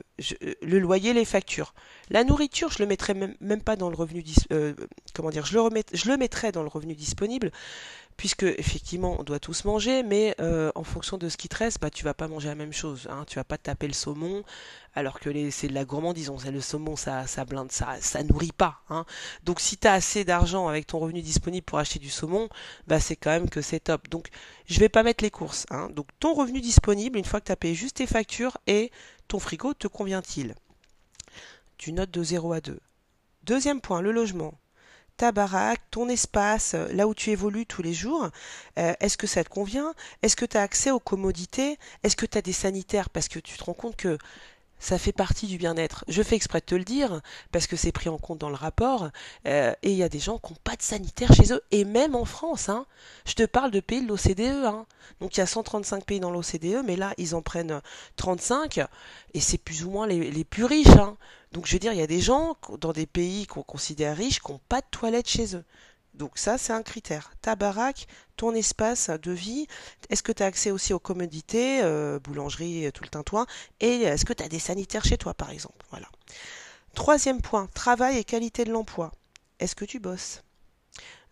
le 0.61 0.79
loyer, 0.79 1.13
les 1.13 1.25
factures. 1.25 1.73
La 2.09 2.23
nourriture, 2.23 2.71
je 2.71 2.79
le 2.79 2.87
mettrais 2.87 3.13
même, 3.13 3.61
pas 3.61 3.75
dans 3.75 3.89
le 3.89 3.95
revenu 3.95 4.23
euh, 4.51 4.73
comment 5.13 5.29
dire, 5.29 5.45
je 5.45 5.57
le, 5.57 5.83
je 5.93 6.09
le 6.09 6.17
mettrais 6.17 6.51
dans 6.51 6.63
le 6.63 6.69
revenu 6.69 6.95
disponible 6.95 7.51
puisque 8.17 8.43
effectivement 8.43 9.15
on 9.19 9.23
doit 9.23 9.39
tous 9.39 9.65
manger, 9.65 10.03
mais 10.03 10.35
euh, 10.39 10.71
en 10.75 10.83
fonction 10.83 11.17
de 11.17 11.29
ce 11.29 11.37
qui 11.37 11.49
te 11.49 11.57
reste, 11.57 11.79
bah, 11.81 11.89
tu 11.89 12.03
vas 12.03 12.13
pas 12.13 12.27
manger 12.27 12.47
la 12.47 12.55
même 12.55 12.73
chose. 12.73 13.07
Hein. 13.09 13.25
Tu 13.27 13.35
vas 13.35 13.43
pas 13.43 13.57
taper 13.57 13.87
le 13.87 13.93
saumon, 13.93 14.43
alors 14.93 15.19
que 15.19 15.49
c'est 15.49 15.67
de 15.67 15.73
la 15.73 15.85
gourmandise. 15.85 16.31
Le 16.45 16.61
saumon, 16.61 16.95
ça, 16.95 17.27
ça 17.27 17.45
blinde, 17.45 17.71
ça, 17.71 17.97
ça 17.99 18.23
nourrit 18.23 18.51
pas. 18.51 18.81
Hein. 18.89 19.05
Donc 19.43 19.59
si 19.59 19.77
tu 19.77 19.87
as 19.87 19.93
assez 19.93 20.23
d'argent 20.23 20.67
avec 20.67 20.87
ton 20.87 20.99
revenu 20.99 21.21
disponible 21.21 21.65
pour 21.65 21.79
acheter 21.79 21.99
du 21.99 22.09
saumon, 22.09 22.49
bah 22.87 22.99
c'est 22.99 23.15
quand 23.15 23.31
même 23.31 23.49
que 23.49 23.61
c'est 23.61 23.79
top. 23.79 24.09
Donc 24.09 24.27
je 24.65 24.79
vais 24.79 24.89
pas 24.89 25.03
mettre 25.03 25.23
les 25.23 25.31
courses. 25.31 25.65
Hein. 25.69 25.89
Donc 25.91 26.07
ton 26.19 26.33
revenu 26.33 26.61
disponible, 26.61 27.17
une 27.17 27.25
fois 27.25 27.39
que 27.39 27.45
tu 27.45 27.51
as 27.51 27.57
payé 27.57 27.75
juste 27.75 27.97
tes 27.97 28.07
factures 28.07 28.57
et 28.67 28.91
ton 29.27 29.39
frigo, 29.39 29.73
te 29.73 29.87
convient-il? 29.87 30.55
Tu 31.77 31.93
notes 31.93 32.11
de 32.11 32.23
0 32.23 32.53
à 32.53 32.61
2. 32.61 32.79
Deuxième 33.43 33.81
point, 33.81 34.01
le 34.01 34.11
logement 34.11 34.53
ta 35.21 35.31
baraque, 35.31 35.81
ton 35.91 36.09
espace, 36.09 36.73
euh, 36.73 36.87
là 36.93 37.07
où 37.07 37.13
tu 37.13 37.29
évolues 37.29 37.67
tous 37.67 37.83
les 37.83 37.93
jours, 37.93 38.29
euh, 38.79 38.93
est-ce 38.99 39.19
que 39.19 39.27
ça 39.27 39.43
te 39.43 39.49
convient? 39.49 39.93
Est-ce 40.23 40.35
que 40.35 40.45
tu 40.45 40.57
as 40.57 40.63
accès 40.63 40.89
aux 40.89 40.99
commodités? 40.99 41.77
Est-ce 42.01 42.15
que 42.15 42.25
tu 42.25 42.39
as 42.39 42.41
des 42.41 42.53
sanitaires? 42.53 43.11
Parce 43.11 43.27
que 43.27 43.37
tu 43.37 43.55
te 43.55 43.63
rends 43.63 43.75
compte 43.75 43.95
que 43.95 44.17
ça 44.81 44.97
fait 44.97 45.13
partie 45.13 45.45
du 45.45 45.57
bien-être. 45.57 46.03
Je 46.07 46.23
fais 46.23 46.35
exprès 46.35 46.59
de 46.59 46.65
te 46.65 46.75
le 46.75 46.83
dire, 46.83 47.21
parce 47.51 47.67
que 47.67 47.77
c'est 47.77 47.91
pris 47.91 48.09
en 48.09 48.17
compte 48.17 48.39
dans 48.39 48.49
le 48.49 48.55
rapport, 48.55 49.09
euh, 49.47 49.73
et 49.83 49.91
il 49.91 49.97
y 49.97 50.03
a 50.03 50.09
des 50.09 50.19
gens 50.19 50.39
qui 50.39 50.51
n'ont 50.51 50.59
pas 50.63 50.75
de 50.75 50.81
sanitaire 50.81 51.31
chez 51.33 51.53
eux, 51.53 51.61
et 51.69 51.85
même 51.85 52.15
en 52.15 52.25
France. 52.25 52.67
Hein. 52.67 52.87
Je 53.25 53.35
te 53.35 53.43
parle 53.45 53.69
de 53.71 53.79
pays 53.79 54.01
de 54.01 54.07
l'OCDE. 54.07 54.65
Hein. 54.65 54.85
Donc 55.21 55.37
il 55.37 55.39
y 55.39 55.43
a 55.43 55.45
135 55.45 56.03
pays 56.03 56.19
dans 56.19 56.31
l'OCDE, 56.31 56.83
mais 56.83 56.95
là, 56.95 57.13
ils 57.17 57.35
en 57.35 57.43
prennent 57.43 57.79
35, 58.15 58.81
et 59.35 59.39
c'est 59.39 59.59
plus 59.59 59.85
ou 59.85 59.91
moins 59.91 60.07
les, 60.07 60.43
plus 60.43 60.65
riches. 60.65 60.87
Hein. 60.87 61.15
Donc 61.51 61.67
je 61.67 61.73
veux 61.73 61.79
dire, 61.79 61.93
il 61.93 61.99
y 61.99 62.03
a 62.03 62.07
des 62.07 62.21
gens 62.21 62.57
dans 62.79 62.91
des 62.91 63.05
pays 63.05 63.45
qu'on 63.45 63.63
considère 63.63 64.17
riches 64.17 64.39
qui 64.39 64.51
n'ont 64.51 64.61
pas 64.67 64.81
de 64.81 64.87
toilettes 64.89 65.29
chez 65.29 65.55
eux. 65.55 65.63
Donc 66.13 66.37
ça, 66.37 66.57
c'est 66.57 66.73
un 66.73 66.83
critère. 66.83 67.33
Ta 67.41 67.55
baraque, 67.55 68.07
ton 68.35 68.53
espace 68.53 69.09
de 69.09 69.31
vie, 69.31 69.67
est-ce 70.09 70.23
que 70.23 70.31
tu 70.31 70.43
as 70.43 70.45
accès 70.45 70.71
aussi 70.71 70.93
aux 70.93 70.99
commodités, 70.99 71.81
euh, 71.83 72.19
boulangerie, 72.19 72.91
tout 72.93 73.03
le 73.03 73.09
tintouin, 73.09 73.45
et 73.79 74.01
est-ce 74.03 74.25
que 74.25 74.33
tu 74.33 74.43
as 74.43 74.49
des 74.49 74.59
sanitaires 74.59 75.05
chez 75.05 75.17
toi, 75.17 75.33
par 75.33 75.51
exemple? 75.51 75.85
Voilà. 75.89 76.07
Troisième 76.93 77.41
point, 77.41 77.67
travail 77.73 78.17
et 78.17 78.23
qualité 78.23 78.65
de 78.65 78.71
l'emploi. 78.71 79.11
Est-ce 79.59 79.75
que 79.75 79.85
tu 79.85 79.99
bosses? 79.99 80.43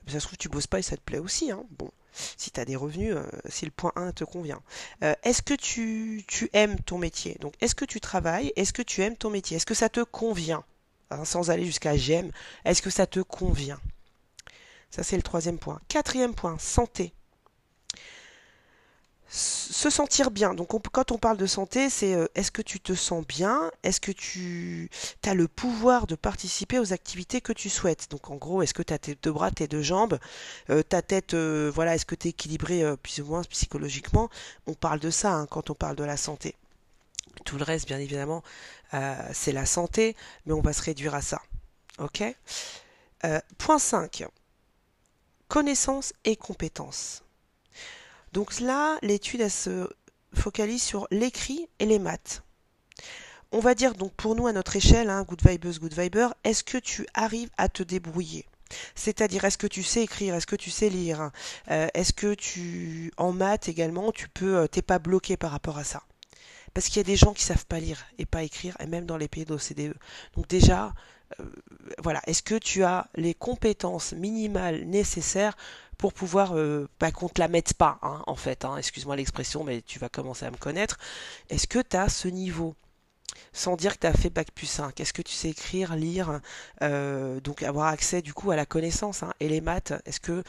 Ça 0.07 0.19
se 0.19 0.25
trouve, 0.25 0.38
tu 0.38 0.50
bosses 0.50 0.67
pas 0.67 0.79
et 0.79 0.83
ça 0.83 0.95
te 0.95 1.01
plaît 1.01 1.19
aussi. 1.19 1.51
Hein 1.51 1.63
bon, 1.71 1.91
si 2.13 2.51
tu 2.51 2.59
as 2.59 2.65
des 2.65 2.75
revenus, 2.75 3.13
euh, 3.15 3.24
si 3.50 3.65
le 3.65 3.71
point 3.71 3.91
1 3.95 4.12
te 4.12 4.24
convient. 4.24 4.62
Euh, 5.03 5.13
est-ce 5.24 5.41
que 5.41 5.53
tu, 5.53 6.24
tu, 6.27 6.50
aimes 6.53 6.79
ton 6.79 6.98
métier? 6.98 7.38
Donc, 7.41 7.53
est-ce 7.62 7.75
que 7.75 7.86
tu 7.86 8.00
travailles? 8.00 8.53
Est-ce 8.55 8.74
que 8.74 8.81
tu 8.81 9.01
aimes 9.01 9.17
ton 9.17 9.29
métier? 9.29 9.57
Est-ce 9.57 9.65
que 9.65 9.74
ça 9.74 9.89
te 9.89 10.01
convient? 10.01 10.63
Hein, 11.12 11.25
Sans 11.25 11.50
aller 11.50 11.65
jusqu'à 11.65 11.98
j'aime, 11.98 12.31
est-ce 12.65 12.81
que 12.81 12.89
ça 12.89 13.05
te 13.05 13.19
convient? 13.19 13.79
Ça, 14.89 15.03
c'est 15.03 15.17
le 15.17 15.22
troisième 15.24 15.60
point. 15.60 15.79
Quatrième 15.88 16.34
point, 16.34 16.58
santé. 16.58 17.13
Se 19.31 19.91
sentir 19.91 20.31
bien. 20.31 20.55
Donc, 20.55 20.69
quand 20.91 21.12
on 21.12 21.19
parle 21.19 21.38
de 21.38 21.46
santé, 21.46 21.91
c'est 21.91 22.15
euh, 22.15 22.25
est-ce 22.34 22.50
que 22.50 22.63
tu 22.63 22.79
te 22.79 22.96
sens 22.96 23.24
bien? 23.27 23.69
Est-ce 23.84 24.01
que 24.01 24.12
tu 24.12 24.89
as 25.24 25.36
le 25.36 25.48
pouvoir 25.48 26.08
de 26.08 26.15
participer 26.15 26.79
aux 26.79 26.93
activités 26.93 27.39
que 27.39 27.53
tu 27.53 27.69
souhaites? 27.69 28.10
Donc, 28.10 28.31
en 28.31 28.38
gros, 28.38 28.63
est-ce 28.63 28.74
que 28.74 28.81
tu 28.81 28.91
as 28.91 28.98
tes 28.98 29.15
deux 29.22 29.31
bras, 29.31 29.51
tes 29.51 29.67
deux 29.67 29.84
jambes? 29.84 30.17
Euh, 30.72 30.81
Ta 30.81 31.03
tête, 31.03 31.36
euh, 31.36 31.72
voilà, 31.74 31.93
est-ce 31.93 32.08
que 32.08 32.15
tu 32.15 32.27
es 32.27 32.31
équilibré 32.31 32.84
plus 32.98 33.22
ou 33.22 33.25
moins 33.25 33.43
psychologiquement? 33.43 34.29
On 34.65 34.74
parle 34.74 35.00
de 35.00 35.12
ça 35.12 35.34
hein, 35.34 35.46
quand 35.46 35.69
on 35.69 35.75
parle 35.75 35.96
de 35.96 36.03
la 36.03 36.17
santé. 36.17 36.55
Tout 37.46 37.58
le 37.58 37.63
reste, 37.63 37.88
bien 37.88 38.00
évidemment, 38.00 38.43
c'est 39.31 39.53
la 39.53 39.65
santé, 39.65 40.15
mais 40.46 40.53
on 40.53 40.62
va 40.62 40.74
se 40.74 40.81
réduire 40.81 41.15
à 41.15 41.22
ça. 41.22 41.39
Ok? 42.00 42.24
Point 43.58 43.79
5 43.79 44.25
connaissances 45.50 46.13
et 46.24 46.38
compétences. 46.38 47.24
Donc 48.32 48.60
là, 48.62 48.98
l'étude 49.01 49.48
se 49.50 49.89
focalise 50.34 50.82
sur 50.82 51.08
l'écrit 51.12 51.68
et 51.79 51.86
les 51.86 52.00
maths. 52.00 52.44
On 53.51 53.60
va 53.60 53.74
dire 53.74 53.96
donc 53.96 54.13
pour 54.13 54.36
nous 54.36 54.46
à 54.46 54.53
notre 54.53 54.75
échelle, 54.75 55.10
hein, 55.10 55.24
good 55.24 55.41
vibes, 55.46 55.79
good 55.79 55.94
viber, 55.94 56.27
est-ce 56.44 56.63
que 56.63 56.77
tu 56.77 57.08
arrives 57.15 57.50
à 57.58 57.68
te 57.68 57.82
débrouiller? 57.82 58.46
C'est-à-dire, 58.94 59.46
est-ce 59.46 59.58
que 59.58 59.65
tu 59.65 59.82
sais 59.82 60.03
écrire, 60.03 60.36
est-ce 60.36 60.46
que 60.46 60.56
tu 60.56 60.70
sais 60.70 60.89
lire, 60.89 61.32
euh, 61.72 61.88
est-ce 61.96 62.13
que 62.13 62.36
tu, 62.36 63.12
en 63.18 63.32
maths 63.32 63.68
également, 63.68 64.12
tu 64.12 64.29
peux, 64.29 64.58
euh, 64.58 64.68
t'es 64.68 64.84
pas 64.84 65.00
bloqué 65.00 65.38
par 65.38 65.50
rapport 65.50 65.79
à 65.79 65.84
ça? 65.84 66.03
Parce 66.75 66.88
qu'il 66.88 66.98
y 66.98 67.00
a 67.00 67.03
des 67.03 67.15
gens 67.15 67.34
qui 67.34 67.44
savent 67.44 67.65
pas 67.65 67.79
lire 67.79 68.06
et 68.20 68.27
pas 68.27 68.44
écrire, 68.44 68.77
et 68.79 68.86
même 68.86 69.08
dans 69.08 69.18
les 69.18 69.27
pays 69.27 69.46
d'OCDE. 69.46 69.96
Donc 70.36 70.48
déjà, 70.48 70.94
voilà, 72.03 72.21
est-ce 72.27 72.43
que 72.43 72.55
tu 72.55 72.83
as 72.83 73.07
les 73.15 73.33
compétences 73.33 74.13
minimales 74.13 74.83
nécessaires 74.86 75.55
pour 75.98 76.13
pouvoir 76.13 76.55
euh, 76.55 76.88
bah, 77.00 77.12
qu'on 77.12 77.27
te 77.27 77.39
la 77.39 77.50
mette 77.50 77.74
pas, 77.74 78.00
hein, 78.01 78.24
en 78.25 78.36
fait, 78.36 78.63
hein, 78.63 78.77
excuse-moi 78.77 79.17
l'expression, 79.17 79.63
mais 79.63 79.81
tu 79.81 80.00
vas 80.00 80.09
commencer 80.09 80.45
à 80.45 80.51
me 80.51 80.57
connaître. 80.57 80.98
Est-ce 81.50 81.67
que 81.67 81.79
tu 81.79 81.98
as 81.98 82.09
ce 82.09 82.27
niveau? 82.29 82.74
Sans 83.51 83.75
dire 83.75 83.93
que 83.95 84.00
tu 84.00 84.07
as 84.07 84.13
fait 84.13 84.29
Bac 84.29 84.51
plus 84.51 84.65
5. 84.65 85.00
Est-ce 85.00 85.13
que 85.13 85.21
tu 85.21 85.33
sais 85.33 85.50
écrire, 85.50 85.95
lire, 85.95 86.39
euh, 86.81 87.39
donc 87.41 87.63
avoir 87.63 87.88
accès 87.88 88.21
du 88.21 88.33
coup 88.33 88.51
à 88.51 88.55
la 88.55 88.65
connaissance 88.65 89.24
hein, 89.24 89.33
Et 89.39 89.50
les 89.50 89.62
maths, 89.62 89.93
est-ce 90.05 90.19
que 90.19 90.43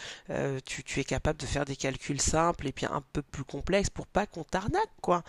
tu, 0.65 0.85
tu, 0.85 1.01
es 1.01 1.05
capable 1.05 1.39
de 1.39 1.47
faire 1.47 1.65
des 1.65 1.77
calculs 1.77 2.21
simples 2.21 2.69
et 2.69 2.73
puis 2.73 2.87
un 2.87 3.03
peu 3.13 3.23
plus 3.23 3.45
complexes 3.45 3.91
pour 3.91 4.07
pas 4.07 4.27
qu'on 4.27 4.45
t'arnaque, 4.45 4.91
quoi, 5.03 5.25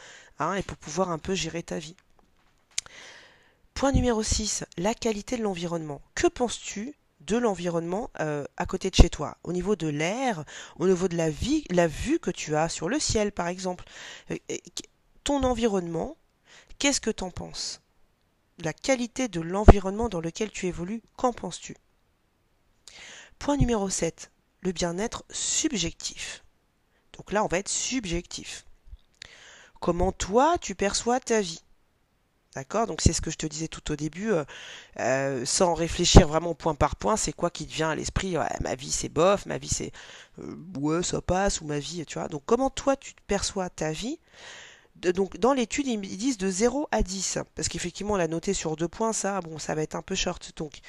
et 0.55 0.61
pour 0.63 0.77
pouvoir 0.77 1.09
un 1.09 1.17
peu 1.17 1.33
gérer 1.33 1.63
ta 1.63 1.79
vie? 1.79 1.95
Point 3.73 3.91
numéro 3.93 4.21
6, 4.21 4.63
la 4.77 4.93
qualité 4.93 5.37
de 5.37 5.43
l'environnement. 5.43 6.01
Que 6.13 6.27
penses-tu 6.27 6.95
de 7.21 7.37
l'environnement 7.37 8.09
euh, 8.19 8.45
à 8.57 8.65
côté 8.65 8.89
de 8.89 8.95
chez 8.95 9.09
toi, 9.09 9.37
au 9.43 9.53
niveau 9.53 9.75
de 9.75 9.87
l'air, 9.87 10.43
au 10.77 10.87
niveau 10.87 11.07
de 11.07 11.15
la 11.15 11.29
vie, 11.29 11.63
la 11.69 11.87
vue 11.87 12.19
que 12.19 12.31
tu 12.31 12.55
as 12.55 12.69
sur 12.69 12.89
le 12.89 12.99
ciel 12.99 13.31
par 13.31 13.47
exemple. 13.47 13.85
Euh, 14.31 14.37
ton 15.23 15.43
environnement, 15.43 16.17
qu'est-ce 16.79 17.01
que 17.01 17.09
tu 17.09 17.23
en 17.23 17.31
penses? 17.31 17.81
La 18.59 18.73
qualité 18.73 19.27
de 19.27 19.41
l'environnement 19.41 20.09
dans 20.09 20.21
lequel 20.21 20.51
tu 20.51 20.67
évolues, 20.67 21.01
qu'en 21.15 21.33
penses-tu? 21.33 21.75
Point 23.39 23.57
numéro 23.57 23.89
7, 23.89 24.31
le 24.61 24.71
bien-être 24.71 25.25
subjectif. 25.31 26.43
Donc 27.17 27.31
là, 27.31 27.43
on 27.43 27.47
va 27.47 27.59
être 27.59 27.69
subjectif. 27.69 28.65
Comment 29.79 30.11
toi, 30.11 30.57
tu 30.59 30.75
perçois 30.75 31.19
ta 31.19 31.41
vie? 31.41 31.63
D'accord? 32.55 32.85
Donc 32.85 32.99
c'est 32.99 33.13
ce 33.13 33.21
que 33.21 33.31
je 33.31 33.37
te 33.37 33.45
disais 33.45 33.69
tout 33.69 33.93
au 33.93 33.95
début, 33.95 34.31
euh, 34.31 34.43
euh, 34.99 35.45
sans 35.45 35.73
réfléchir 35.73 36.27
vraiment 36.27 36.53
point 36.53 36.75
par 36.75 36.97
point, 36.97 37.15
c'est 37.15 37.31
quoi 37.31 37.49
qui 37.49 37.65
te 37.65 37.73
vient 37.73 37.89
à 37.91 37.95
l'esprit? 37.95 38.35
Ma 38.61 38.75
vie 38.75 38.91
c'est 38.91 39.07
bof, 39.07 39.45
ma 39.45 39.57
vie 39.57 39.69
c'est 39.69 39.93
euh, 40.39 40.55
ouais 40.77 41.01
ça 41.01 41.21
passe, 41.21 41.61
ou 41.61 41.65
ma 41.65 41.79
vie, 41.79 42.05
tu 42.05 42.19
vois? 42.19 42.27
Donc 42.27 42.43
comment 42.45 42.69
toi 42.69 42.97
tu 42.97 43.13
perçois 43.27 43.69
ta 43.69 43.91
vie? 43.93 44.19
Donc 44.97 45.37
dans 45.37 45.53
l'étude 45.53 45.87
ils 45.87 45.99
disent 46.17 46.37
de 46.37 46.49
0 46.49 46.89
à 46.91 47.01
10, 47.03 47.39
parce 47.55 47.69
qu'effectivement 47.69 48.13
on 48.15 48.17
l'a 48.17 48.27
noté 48.27 48.53
sur 48.53 48.75
deux 48.75 48.89
points, 48.89 49.13
ça 49.13 49.39
bon 49.41 49.57
ça 49.57 49.73
va 49.73 49.81
être 49.83 49.95
un 49.95 50.01
peu 50.01 50.15
short. 50.15 50.51
Donc 50.57 50.81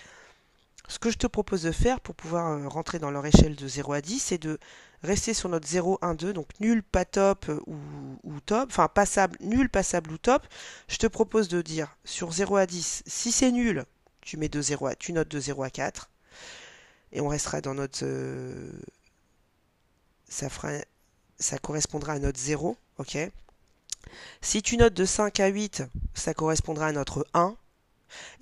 ce 0.88 0.98
que 0.98 1.10
je 1.10 1.16
te 1.18 1.26
propose 1.28 1.62
de 1.62 1.72
faire 1.72 2.00
pour 2.00 2.14
pouvoir 2.16 2.70
rentrer 2.70 2.98
dans 2.98 3.10
leur 3.12 3.24
échelle 3.24 3.54
de 3.56 3.68
0 3.68 3.92
à 3.92 4.00
10, 4.00 4.18
c'est 4.20 4.38
de 4.38 4.58
rester 5.02 5.34
sur 5.34 5.48
notre 5.48 5.66
0, 5.66 5.98
1, 6.02 6.14
2, 6.14 6.32
donc 6.32 6.48
nul, 6.60 6.82
pas 6.82 7.04
top 7.04 7.48
euh, 7.48 7.60
ou, 7.66 8.40
top, 8.40 8.68
enfin 8.70 8.88
passable, 8.88 9.36
nul, 9.40 9.68
passable 9.68 10.12
ou 10.12 10.18
top, 10.18 10.46
je 10.88 10.96
te 10.96 11.06
propose 11.06 11.48
de 11.48 11.62
dire 11.62 11.96
sur 12.04 12.32
0 12.32 12.56
à 12.56 12.66
10, 12.66 13.02
si 13.06 13.32
c'est 13.32 13.50
nul, 13.50 13.84
tu 14.20 14.36
mets 14.36 14.48
de 14.48 14.60
0 14.60 14.86
à, 14.86 14.94
tu 14.94 15.12
notes 15.12 15.28
de 15.28 15.40
0 15.40 15.62
à 15.62 15.70
4, 15.70 16.10
et 17.12 17.20
on 17.20 17.28
restera 17.28 17.60
dans 17.60 17.74
notre... 17.74 18.00
Euh, 18.02 18.72
ça, 20.28 20.48
fera, 20.48 20.70
ça 21.38 21.58
correspondra 21.58 22.14
à 22.14 22.18
notre 22.18 22.40
0, 22.40 22.76
ok? 22.98 23.18
Si 24.40 24.62
tu 24.62 24.76
notes 24.76 24.94
de 24.94 25.04
5 25.04 25.40
à 25.40 25.48
8, 25.48 25.84
ça 26.14 26.34
correspondra 26.34 26.86
à 26.86 26.92
notre 26.92 27.26
1, 27.34 27.56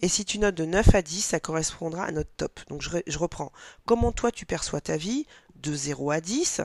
et 0.03 0.09
si 0.09 0.25
tu 0.25 0.39
notes 0.39 0.55
de 0.55 0.65
9 0.65 0.95
à 0.95 1.03
10, 1.03 1.21
ça 1.21 1.41
correspondra 1.41 2.05
à 2.05 2.11
notre 2.11 2.31
top. 2.37 2.61
Donc 2.69 2.83
je, 2.83 3.19
reprends. 3.19 3.53
Comment 3.87 4.13
toi 4.13 4.33
tu 4.33 4.47
perçois 4.47 4.81
ta 4.81 4.97
vie 4.97 5.27
de 5.61 5.75
0 5.75 6.11
à 6.11 6.21
10. 6.21 6.63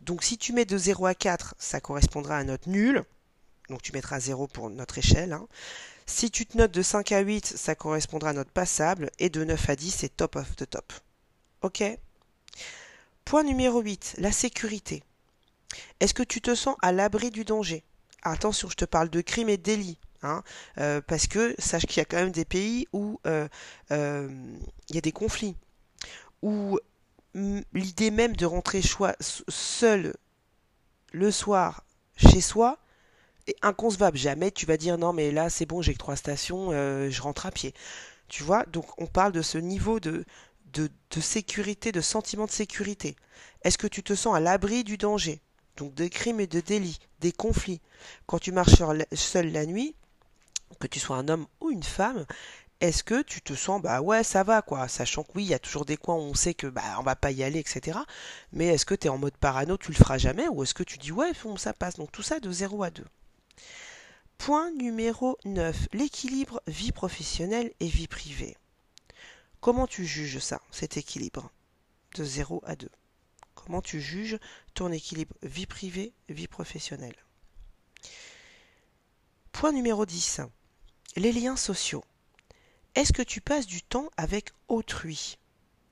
Donc 0.00 0.22
si 0.22 0.38
tu 0.38 0.52
mets 0.52 0.64
de 0.64 0.76
0 0.76 1.06
à 1.06 1.14
4, 1.14 1.54
ça 1.58 1.80
correspondra 1.80 2.38
à 2.38 2.44
notre 2.44 2.68
nul. 2.68 3.04
Donc 3.68 3.82
tu 3.82 3.92
mettras 3.92 4.20
0 4.20 4.46
pour 4.46 4.70
notre 4.70 4.98
échelle. 4.98 5.32
Hein. 5.32 5.46
Si 6.06 6.30
tu 6.30 6.46
te 6.46 6.56
notes 6.56 6.72
de 6.72 6.82
5 6.82 7.12
à 7.12 7.20
8, 7.20 7.46
ça 7.46 7.74
correspondra 7.74 8.30
à 8.30 8.32
notre 8.32 8.50
passable. 8.50 9.10
Et 9.18 9.28
de 9.28 9.44
9 9.44 9.68
à 9.68 9.76
10, 9.76 9.90
c'est 9.90 10.16
top 10.16 10.36
of 10.36 10.56
the 10.56 10.68
top. 10.68 10.92
Ok? 11.62 11.82
Point 13.24 13.42
numéro 13.42 13.80
8, 13.80 14.14
la 14.18 14.32
sécurité. 14.32 15.02
Est-ce 16.00 16.14
que 16.14 16.22
tu 16.22 16.40
te 16.40 16.54
sens 16.54 16.76
à 16.80 16.92
l'abri 16.92 17.30
du 17.30 17.44
danger? 17.44 17.84
Attention, 18.22 18.68
je 18.70 18.76
te 18.76 18.84
parle 18.84 19.10
de 19.10 19.20
crimes 19.20 19.50
et 19.50 19.58
délits. 19.58 19.98
Hein, 20.22 20.42
euh, 20.78 21.00
parce 21.00 21.28
que 21.28 21.54
sache 21.58 21.86
qu'il 21.86 21.98
y 21.98 22.00
a 22.00 22.04
quand 22.04 22.16
même 22.16 22.32
des 22.32 22.44
pays 22.44 22.88
où 22.92 23.20
euh, 23.26 23.46
euh, 23.92 24.28
il 24.88 24.94
y 24.96 24.98
a 24.98 25.00
des 25.00 25.12
conflits, 25.12 25.54
l'idée 27.34 28.10
même 28.10 28.36
de 28.36 28.46
rentrer 28.46 28.80
seul 29.48 30.14
le 31.12 31.30
soir 31.30 31.84
chez 32.16 32.40
soi 32.40 32.78
est 33.46 33.56
inconcevable. 33.62 34.18
Jamais 34.18 34.50
tu 34.50 34.66
vas 34.66 34.76
dire 34.76 34.98
non 34.98 35.12
mais 35.12 35.30
là 35.30 35.50
c'est 35.50 35.66
bon 35.66 35.82
j'ai 35.82 35.92
que 35.92 35.98
trois 35.98 36.16
stations, 36.16 36.68
euh, 36.72 37.10
je 37.10 37.22
rentre 37.22 37.46
à 37.46 37.50
pied. 37.50 37.74
Tu 38.28 38.42
vois, 38.42 38.64
donc 38.66 38.86
on 39.00 39.06
parle 39.06 39.32
de 39.32 39.42
ce 39.42 39.56
niveau 39.56 40.00
de, 40.00 40.24
de, 40.74 40.90
sécurité, 41.20 41.92
de 41.92 42.00
sentiment 42.00 42.44
de 42.44 42.50
sécurité. 42.50 43.16
Est-ce 43.62 43.78
que 43.78 43.86
tu 43.86 44.02
te 44.02 44.14
sens 44.14 44.36
à 44.36 44.40
l'abri 44.40 44.84
du 44.84 44.98
danger? 44.98 45.40
Donc 45.76 45.94
des 45.94 46.10
crimes 46.10 46.40
et 46.40 46.46
de 46.46 46.60
délits, 46.60 46.98
des 47.20 47.32
conflits. 47.32 47.80
Quand 48.26 48.38
tu 48.38 48.52
marches 48.52 48.82
seul 49.12 49.52
la 49.52 49.66
nuit, 49.66 49.94
que 50.78 50.86
tu 50.86 51.00
sois 51.00 51.16
un 51.16 51.28
homme 51.28 51.46
ou 51.60 51.70
une 51.70 51.82
femme, 51.82 52.26
est-ce 52.80 53.02
que 53.02 53.22
tu 53.22 53.42
te 53.42 53.54
sens 53.54 53.82
bah 53.82 54.00
ouais 54.00 54.22
ça 54.22 54.44
va 54.44 54.62
quoi? 54.62 54.86
Sachant 54.86 55.24
que 55.24 55.32
oui 55.34 55.44
il 55.44 55.48
y 55.48 55.54
a 55.54 55.58
toujours 55.58 55.84
des 55.84 55.96
coins 55.96 56.14
où 56.14 56.20
on 56.20 56.34
sait 56.34 56.54
que 56.54 56.68
bah 56.68 56.96
on 56.98 57.02
va 57.02 57.16
pas 57.16 57.32
y 57.32 57.42
aller 57.42 57.58
etc 57.58 57.98
mais 58.52 58.66
est-ce 58.68 58.86
que 58.86 58.94
tu 58.94 59.06
es 59.08 59.10
en 59.10 59.18
mode 59.18 59.36
parano 59.36 59.76
tu 59.76 59.90
le 59.90 59.96
feras 59.96 60.18
jamais? 60.18 60.48
Ou 60.48 60.62
est-ce 60.62 60.74
que 60.74 60.84
tu 60.84 60.98
dis 60.98 61.12
ouais 61.12 61.32
ça 61.56 61.72
passe. 61.72 61.96
Donc 61.96 62.12
tout 62.12 62.22
ça 62.22 62.38
de 62.40 62.50
0 62.50 62.82
à 62.84 62.90
2 62.90 63.04
point 64.38 64.70
numéro 64.72 65.36
9 65.44 65.88
l'équilibre 65.92 66.62
vie 66.68 66.92
professionnelle 66.92 67.72
et 67.80 67.88
vie 67.88 68.06
privée. 68.06 68.56
Comment 69.60 69.88
tu 69.88 70.06
juges 70.06 70.38
ça 70.38 70.60
cet 70.70 70.96
équilibre? 70.96 71.50
De 72.14 72.24
0 72.24 72.62
à 72.64 72.76
2 72.76 72.88
comment 73.54 73.82
tu 73.82 74.00
juges 74.00 74.38
ton 74.74 74.92
équilibre 74.92 75.34
vie 75.42 75.66
privée 75.66 76.12
vie 76.28 76.46
professionnelle? 76.46 77.16
Point 79.50 79.72
numéro 79.72 80.06
10 80.06 80.42
les 81.16 81.32
liens 81.32 81.56
sociaux. 81.56 82.04
Est-ce 82.98 83.12
que 83.12 83.22
tu 83.22 83.40
passes 83.40 83.68
du 83.68 83.80
temps 83.80 84.10
avec 84.16 84.50
autrui? 84.66 85.38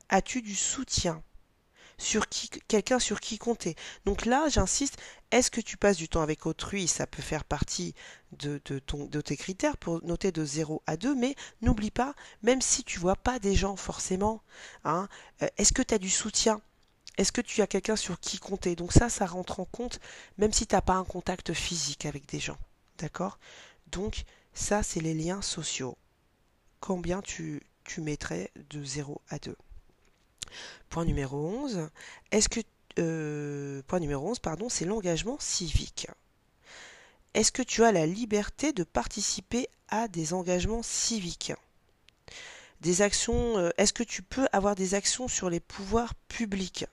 As-tu 0.08 0.42
du 0.42 0.56
soutien 0.56 1.22
sur 1.98 2.28
qui 2.28 2.50
quelqu'un 2.66 2.98
sur 2.98 3.20
qui 3.20 3.38
compter? 3.38 3.76
Donc 4.06 4.26
là, 4.26 4.48
j'insiste, 4.48 4.96
est-ce 5.30 5.52
que 5.52 5.60
tu 5.60 5.76
passes 5.76 5.98
du 5.98 6.08
temps 6.08 6.22
avec 6.22 6.46
autrui? 6.46 6.88
Ça 6.88 7.06
peut 7.06 7.22
faire 7.22 7.44
partie 7.44 7.94
de, 8.32 8.58
tes 8.58 9.36
critères 9.36 9.76
pour 9.76 10.04
noter 10.04 10.32
de 10.32 10.44
0 10.44 10.82
à 10.88 10.96
2, 10.96 11.14
mais 11.14 11.36
n'oublie 11.62 11.92
pas, 11.92 12.16
même 12.42 12.60
si 12.60 12.82
tu 12.82 12.98
vois 12.98 13.14
pas 13.14 13.38
des 13.38 13.54
gens 13.54 13.76
forcément, 13.76 14.42
hein, 14.82 15.08
euh, 15.42 15.48
est-ce 15.58 15.72
que 15.72 15.82
tu 15.82 15.94
as 15.94 15.98
du 15.98 16.10
soutien? 16.10 16.60
Est-ce 17.18 17.30
que 17.30 17.40
tu 17.40 17.62
as 17.62 17.68
quelqu'un 17.68 17.94
sur 17.94 18.18
qui 18.18 18.40
compter? 18.40 18.74
Donc 18.74 18.92
ça, 18.92 19.08
ça 19.10 19.26
rentre 19.26 19.60
en 19.60 19.64
compte, 19.64 20.00
même 20.38 20.52
si 20.52 20.66
tu 20.66 20.74
n'as 20.74 20.80
pas 20.80 20.94
un 20.94 21.04
contact 21.04 21.52
physique 21.52 22.04
avec 22.04 22.26
des 22.26 22.40
gens. 22.40 22.58
D'accord? 22.98 23.38
Donc 23.92 24.24
ça, 24.54 24.82
c'est 24.82 24.98
les 24.98 25.14
liens 25.14 25.40
sociaux. 25.40 25.96
Combien 26.86 27.20
tu, 27.20 27.64
mettrais 27.98 28.52
de 28.70 28.84
0 28.84 29.20
à 29.28 29.40
2 29.40 29.56
Point 30.88 31.04
numéro 31.04 31.36
11. 31.36 31.88
Est-ce 32.30 32.48
que 32.48 32.60
euh, 33.00 33.82
point 33.88 33.98
numéro 33.98 34.30
11, 34.30 34.38
pardon, 34.38 34.68
c'est 34.68 34.84
l'engagement 34.84 35.36
civique. 35.40 36.06
Est-ce 37.34 37.50
que 37.50 37.62
tu 37.62 37.82
as 37.82 37.90
la 37.90 38.06
liberté 38.06 38.72
de 38.72 38.84
participer 38.84 39.68
à 39.88 40.06
des 40.06 40.32
engagements 40.32 40.84
civiques? 40.84 41.54
Des 42.82 43.02
actions, 43.02 43.58
euh, 43.58 43.70
est-ce 43.78 43.92
que 43.92 44.04
tu 44.04 44.22
peux 44.22 44.46
avoir 44.52 44.76
des 44.76 44.94
actions 44.94 45.26
sur 45.26 45.50
les 45.50 45.58
pouvoirs 45.58 46.14
publics? 46.28 46.86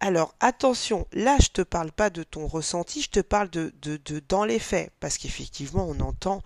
Alors 0.00 0.34
attention, 0.40 1.06
là 1.14 1.38
je 1.40 1.48
te 1.48 1.62
parle 1.62 1.90
pas 1.90 2.10
de 2.10 2.22
ton 2.22 2.46
ressenti, 2.46 3.00
je 3.00 3.08
te 3.08 3.20
parle 3.20 3.48
de, 3.48 3.72
de, 3.80 3.96
de 3.96 4.20
dans 4.28 4.44
les 4.44 4.58
faits, 4.58 4.92
parce 5.00 5.16
qu'effectivement 5.16 5.86
on 5.88 6.00
entend 6.00 6.42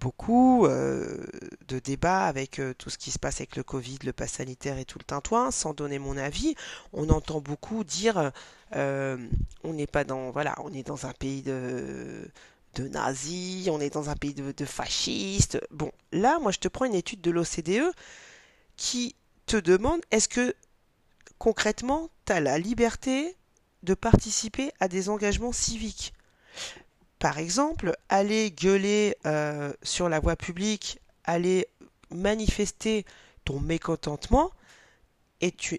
beaucoup 0.00 0.66
euh, 0.66 1.26
de 1.68 1.78
débats 1.78 2.26
avec 2.26 2.58
euh, 2.58 2.74
tout 2.74 2.90
ce 2.90 2.98
qui 2.98 3.10
se 3.10 3.18
passe 3.18 3.36
avec 3.36 3.56
le 3.56 3.62
Covid, 3.62 3.98
le 4.04 4.12
pass 4.12 4.32
sanitaire 4.32 4.78
et 4.78 4.84
tout 4.84 4.98
le 4.98 5.04
tintouin, 5.04 5.50
sans 5.50 5.74
donner 5.74 5.98
mon 5.98 6.16
avis. 6.16 6.54
On 6.92 7.08
entend 7.10 7.40
beaucoup 7.40 7.84
dire 7.84 8.32
on 8.72 9.72
n'est 9.72 9.86
pas 9.86 10.04
dans 10.04 10.30
voilà, 10.30 10.54
on 10.64 10.72
est 10.72 10.86
dans 10.86 11.06
un 11.06 11.12
pays 11.12 11.42
de 11.42 12.28
de 12.74 12.88
nazis, 12.88 13.68
on 13.68 13.80
est 13.80 13.90
dans 13.90 14.10
un 14.10 14.16
pays 14.16 14.34
de, 14.34 14.52
de 14.52 14.64
fascistes. 14.64 15.60
Bon, 15.70 15.92
là, 16.12 16.38
moi, 16.40 16.50
je 16.50 16.58
te 16.58 16.68
prends 16.68 16.84
une 16.84 16.94
étude 16.94 17.20
de 17.20 17.30
l'OCDE 17.30 17.92
qui 18.76 19.14
te 19.46 19.56
demande 19.56 20.00
est-ce 20.10 20.28
que 20.28 20.54
concrètement, 21.38 22.10
tu 22.26 22.32
as 22.32 22.40
la 22.40 22.58
liberté 22.58 23.36
de 23.82 23.94
participer 23.94 24.72
à 24.80 24.88
des 24.88 25.08
engagements 25.08 25.52
civiques? 25.52 26.14
Par 27.24 27.38
exemple, 27.38 27.96
aller 28.10 28.50
gueuler 28.50 29.16
euh, 29.24 29.72
sur 29.82 30.10
la 30.10 30.20
voie 30.20 30.36
publique, 30.36 31.00
aller 31.24 31.66
manifester 32.10 33.06
ton 33.46 33.60
mécontentement 33.60 34.50
est, 35.40 35.72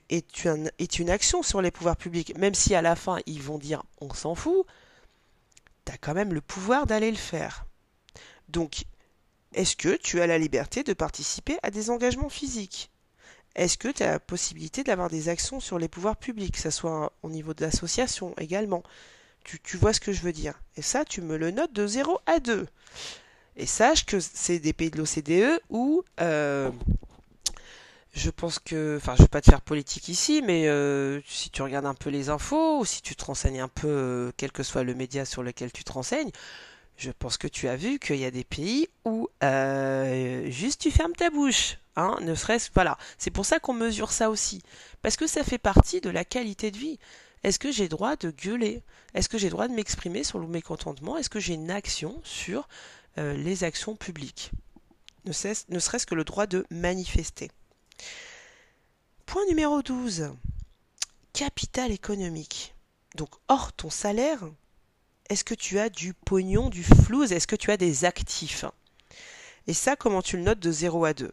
une 0.44 1.10
action 1.12 1.44
sur 1.44 1.62
les 1.62 1.70
pouvoirs 1.70 1.98
publics. 1.98 2.36
Même 2.36 2.56
si 2.56 2.74
à 2.74 2.82
la 2.82 2.96
fin 2.96 3.20
ils 3.28 3.44
vont 3.44 3.60
dire 3.60 3.84
on 4.02 4.12
s'en 4.12 4.34
fout, 4.34 4.66
tu 5.86 5.92
as 5.92 6.00
quand 6.00 6.16
même 6.16 6.34
le 6.34 6.42
pouvoir 6.42 6.88
d'aller 6.88 7.12
le 7.12 7.16
faire. 7.16 7.68
Donc, 8.50 8.86
est-ce 9.54 9.76
que 9.76 9.96
tu 9.98 10.22
as 10.22 10.26
la 10.26 10.40
liberté 10.40 10.82
de 10.82 10.94
participer 10.94 11.60
à 11.62 11.70
des 11.70 11.92
engagements 11.92 12.30
physiques? 12.30 12.90
Est-ce 13.54 13.78
que 13.78 13.90
tu 13.90 14.02
as 14.02 14.14
la 14.14 14.20
possibilité 14.20 14.84
d'avoir 14.84 15.12
des 15.12 15.30
actions 15.30 15.60
sur 15.60 15.78
les 15.78 15.90
pouvoirs 15.90 16.18
publics, 16.18 16.56
que 16.56 16.60
ce 16.60 16.72
soit 16.72 17.14
au 17.22 17.30
niveau 17.30 17.54
d'associations 17.54 18.34
également? 18.40 18.82
Tu, 19.46 19.78
vois 19.78 19.94
ce 19.94 20.00
que 20.00 20.12
je 20.12 20.22
veux 20.22 20.34
dire. 20.34 20.60
Et 20.76 20.82
ça, 20.82 21.06
tu 21.06 21.22
me 21.22 21.38
le 21.38 21.52
notes 21.52 21.74
de 21.74 21.88
0 21.88 22.20
à 22.26 22.40
2. 22.40 22.68
Et 23.58 23.66
sache 23.66 24.06
que 24.06 24.20
c'est 24.20 24.60
des 24.60 24.74
pays 24.74 24.92
de 24.92 24.98
l'OCDE 24.98 25.62
où 25.70 26.04
euh, 26.20 26.70
je 28.14 28.30
pense 28.30 28.60
que, 28.60 28.98
enfin, 28.98 29.16
je 29.16 29.22
vais 29.22 29.30
pas 29.30 29.42
te 29.42 29.50
faire 29.50 29.62
politique 29.62 30.10
ici, 30.10 30.42
mais 30.44 30.68
euh, 30.68 31.22
si 31.26 31.50
tu 31.50 31.62
regardes 31.62 31.86
un 31.86 31.94
peu 31.94 32.10
les 32.10 32.30
infos 32.30 32.80
ou 32.80 32.86
si 32.86 33.02
tu 33.02 33.16
te 33.16 33.24
renseignes 33.24 33.62
un 33.62 33.70
peu, 33.70 33.88
euh, 33.88 34.32
quel 34.36 34.52
que 34.52 34.64
soit 34.64 34.84
le 34.84 34.94
média 34.94 35.24
sur 35.24 35.42
lequel 35.42 35.72
tu 35.72 35.86
te 35.86 35.94
renseignes, 35.94 36.32
je 36.98 37.12
pense 37.12 37.38
que 37.38 37.48
tu 37.48 37.70
as 37.70 37.76
vu 37.76 38.00
qu'il 38.00 38.18
y 38.18 38.26
a 38.26 38.32
des 38.32 38.44
pays 38.44 38.90
où 39.06 39.30
juste 40.50 40.82
tu 40.82 40.92
fermes 40.92 41.14
ta 41.14 41.30
bouche, 41.30 41.78
hein, 41.96 42.18
ne 42.22 42.36
serait-ce, 42.36 42.72
voilà. 42.74 42.98
C'est 43.18 43.32
pour 43.32 43.46
ça 43.46 43.60
qu'on 43.60 43.74
mesure 43.74 44.12
ça 44.12 44.30
aussi, 44.30 44.62
parce 45.02 45.16
que 45.16 45.28
ça 45.28 45.44
fait 45.44 45.58
partie 45.58 46.02
de 46.02 46.10
la 46.10 46.26
qualité 46.26 46.72
de 46.72 46.78
vie. 46.78 47.00
Est-ce 47.46 47.60
que 47.60 47.72
j'ai 47.72 47.88
droit 47.88 48.16
de 48.16 48.32
gueuler? 48.32 48.82
Est-ce 49.14 49.30
que 49.30 49.38
j'ai 49.38 49.52
droit 49.52 49.68
de 49.68 49.74
m'exprimer 49.76 50.24
sur 50.24 50.40
le 50.40 50.48
mécontentement? 50.48 51.16
Est-ce 51.16 51.30
que 51.30 51.40
j'ai 51.40 51.54
une 51.54 51.70
action 51.70 52.20
sur 52.24 52.68
euh, 53.20 53.38
les 53.38 53.64
actions 53.64 53.96
publiques? 53.96 54.50
Ne, 55.26 55.32
serait-ce 55.32 56.08
que 56.08 56.16
le 56.16 56.24
droit 56.24 56.48
de 56.48 56.66
manifester. 56.72 57.52
Point 59.28 59.46
numéro 59.46 59.84
12. 59.84 60.32
Capital 61.34 61.92
économique. 61.92 62.74
Donc 63.14 63.30
hors 63.48 63.72
ton 63.74 63.92
salaire, 63.92 64.40
est-ce 65.30 65.44
que 65.44 65.54
tu 65.54 65.78
as 65.78 65.90
du 65.90 66.16
pognon, 66.16 66.72
du 66.72 66.84
flouze? 66.84 67.32
Est-ce 67.32 67.46
que 67.46 67.56
tu 67.56 67.70
as 67.70 67.78
des 67.78 68.06
actifs? 68.06 68.66
Et 69.68 69.76
ça, 69.76 69.96
comment 69.96 70.24
tu 70.24 70.38
le 70.38 70.42
notes 70.42 70.60
de 70.60 70.72
0 70.72 71.06
à 71.06 71.14
2 71.14 71.32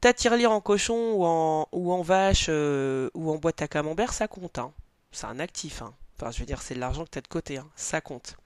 Ta 0.00 0.12
tirelire 0.12 0.52
en 0.52 0.60
cochon 0.60 1.14
ou 1.14 1.24
en, 1.24 1.66
ou 1.72 1.92
en 1.92 2.02
vache 2.02 2.46
euh, 2.50 3.10
ou 3.14 3.32
en 3.32 3.36
boîte 3.38 3.62
à 3.62 3.66
camembert, 3.66 4.12
ça 4.12 4.28
compte. 4.28 4.58
Hein 4.58 4.72
c'est 5.14 5.26
un 5.26 5.38
actif. 5.38 5.82
Hein. 5.82 5.94
Enfin, 6.16 6.30
je 6.30 6.40
veux 6.40 6.46
dire, 6.46 6.62
c'est 6.62 6.74
de 6.74 6.80
l'argent 6.80 7.04
que 7.04 7.10
tu 7.10 7.18
as 7.18 7.22
de 7.22 7.28
côté. 7.28 7.58
Hein. 7.58 7.68
Ça 7.76 8.00
compte. 8.00 8.36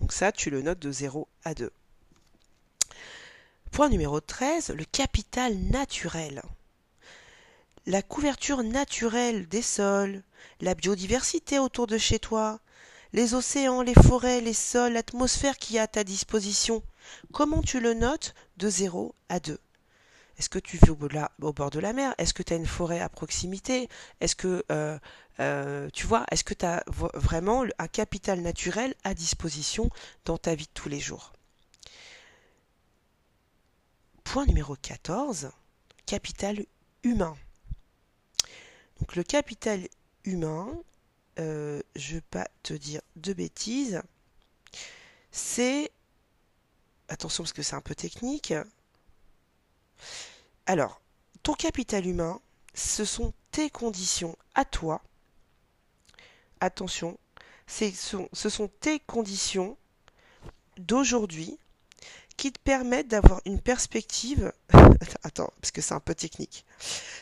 Donc 0.00 0.12
ça, 0.12 0.32
tu 0.32 0.50
le 0.50 0.62
notes 0.62 0.78
de 0.78 0.90
0 0.90 1.28
à 1.44 1.54
2. 1.54 1.72
Point 3.70 3.88
numéro 3.88 4.20
13, 4.20 4.70
le 4.70 4.84
capital 4.84 5.56
naturel. 5.56 6.42
La 7.86 8.02
couverture 8.02 8.62
naturelle 8.62 9.48
des 9.48 9.62
sols, 9.62 10.22
la 10.60 10.74
biodiversité 10.74 11.58
autour 11.58 11.86
de 11.86 11.98
chez 11.98 12.18
toi, 12.18 12.60
les 13.12 13.34
océans, 13.34 13.82
les 13.82 13.94
forêts, 13.94 14.40
les 14.40 14.52
sols, 14.52 14.92
l'atmosphère 14.92 15.56
qui 15.56 15.76
est 15.76 15.80
à 15.80 15.88
ta 15.88 16.04
disposition. 16.04 16.82
Comment 17.32 17.62
tu 17.62 17.80
le 17.80 17.94
notes 17.94 18.34
de 18.58 18.68
0 18.68 19.14
à 19.28 19.40
2 19.40 19.58
est-ce 20.42 20.50
que 20.50 20.58
tu 20.58 20.76
vis 20.76 20.90
au, 20.90 20.96
bord 21.52 21.70
de 21.70 21.78
la 21.78 21.92
mer? 21.92 22.16
Est-ce 22.18 22.34
que 22.34 22.42
tu 22.42 22.52
as 22.52 22.56
une 22.56 22.66
forêt 22.66 22.98
à 22.98 23.08
proximité? 23.08 23.88
Est-ce 24.20 24.34
que, 24.34 24.64
euh, 24.72 24.98
euh, 25.38 25.88
tu 25.92 26.04
vois, 26.04 26.26
est-ce 26.32 26.42
que 26.42 26.52
tu 26.52 26.66
as 26.66 26.82
vraiment 26.88 27.64
un 27.78 27.86
capital 27.86 28.40
naturel 28.40 28.92
à 29.04 29.14
disposition 29.14 29.88
dans 30.24 30.38
ta 30.38 30.56
vie 30.56 30.64
de 30.64 30.70
tous 30.74 30.88
les 30.88 30.98
jours? 30.98 31.32
Point 34.24 34.46
numéro 34.46 34.74
14, 34.74 35.52
capital 36.06 36.66
humain. 37.04 37.36
Donc 38.98 39.14
le 39.14 39.22
capital 39.22 39.86
humain, 40.24 40.76
euh, 41.38 41.80
je 41.94 42.08
ne 42.08 42.14
vais 42.16 42.24
pas 42.32 42.48
te 42.64 42.74
dire 42.74 43.00
de 43.14 43.32
bêtises, 43.32 44.02
c'est, 45.30 45.92
attention 47.06 47.44
parce 47.44 47.52
que 47.52 47.62
c'est 47.62 47.76
un 47.76 47.80
peu 47.80 47.94
technique, 47.94 48.52
alors, 50.72 51.02
ton 51.42 51.52
capital 51.52 52.06
humain, 52.06 52.40
ce 52.72 53.04
sont 53.04 53.34
tes 53.50 53.68
conditions 53.68 54.38
à 54.54 54.64
toi. 54.64 55.02
Attention, 56.60 57.18
ce 57.66 58.30
sont 58.32 58.70
tes 58.80 58.98
conditions 58.98 59.76
d'aujourd'hui 60.78 61.58
qui 62.38 62.52
te 62.52 62.58
permettent 62.58 63.08
d'avoir 63.08 63.42
une 63.44 63.60
perspective. 63.60 64.50
Attends, 65.24 65.52
parce 65.60 65.72
que 65.72 65.82
c'est 65.82 65.92
un 65.92 66.00
peu 66.00 66.14
technique. 66.14 66.64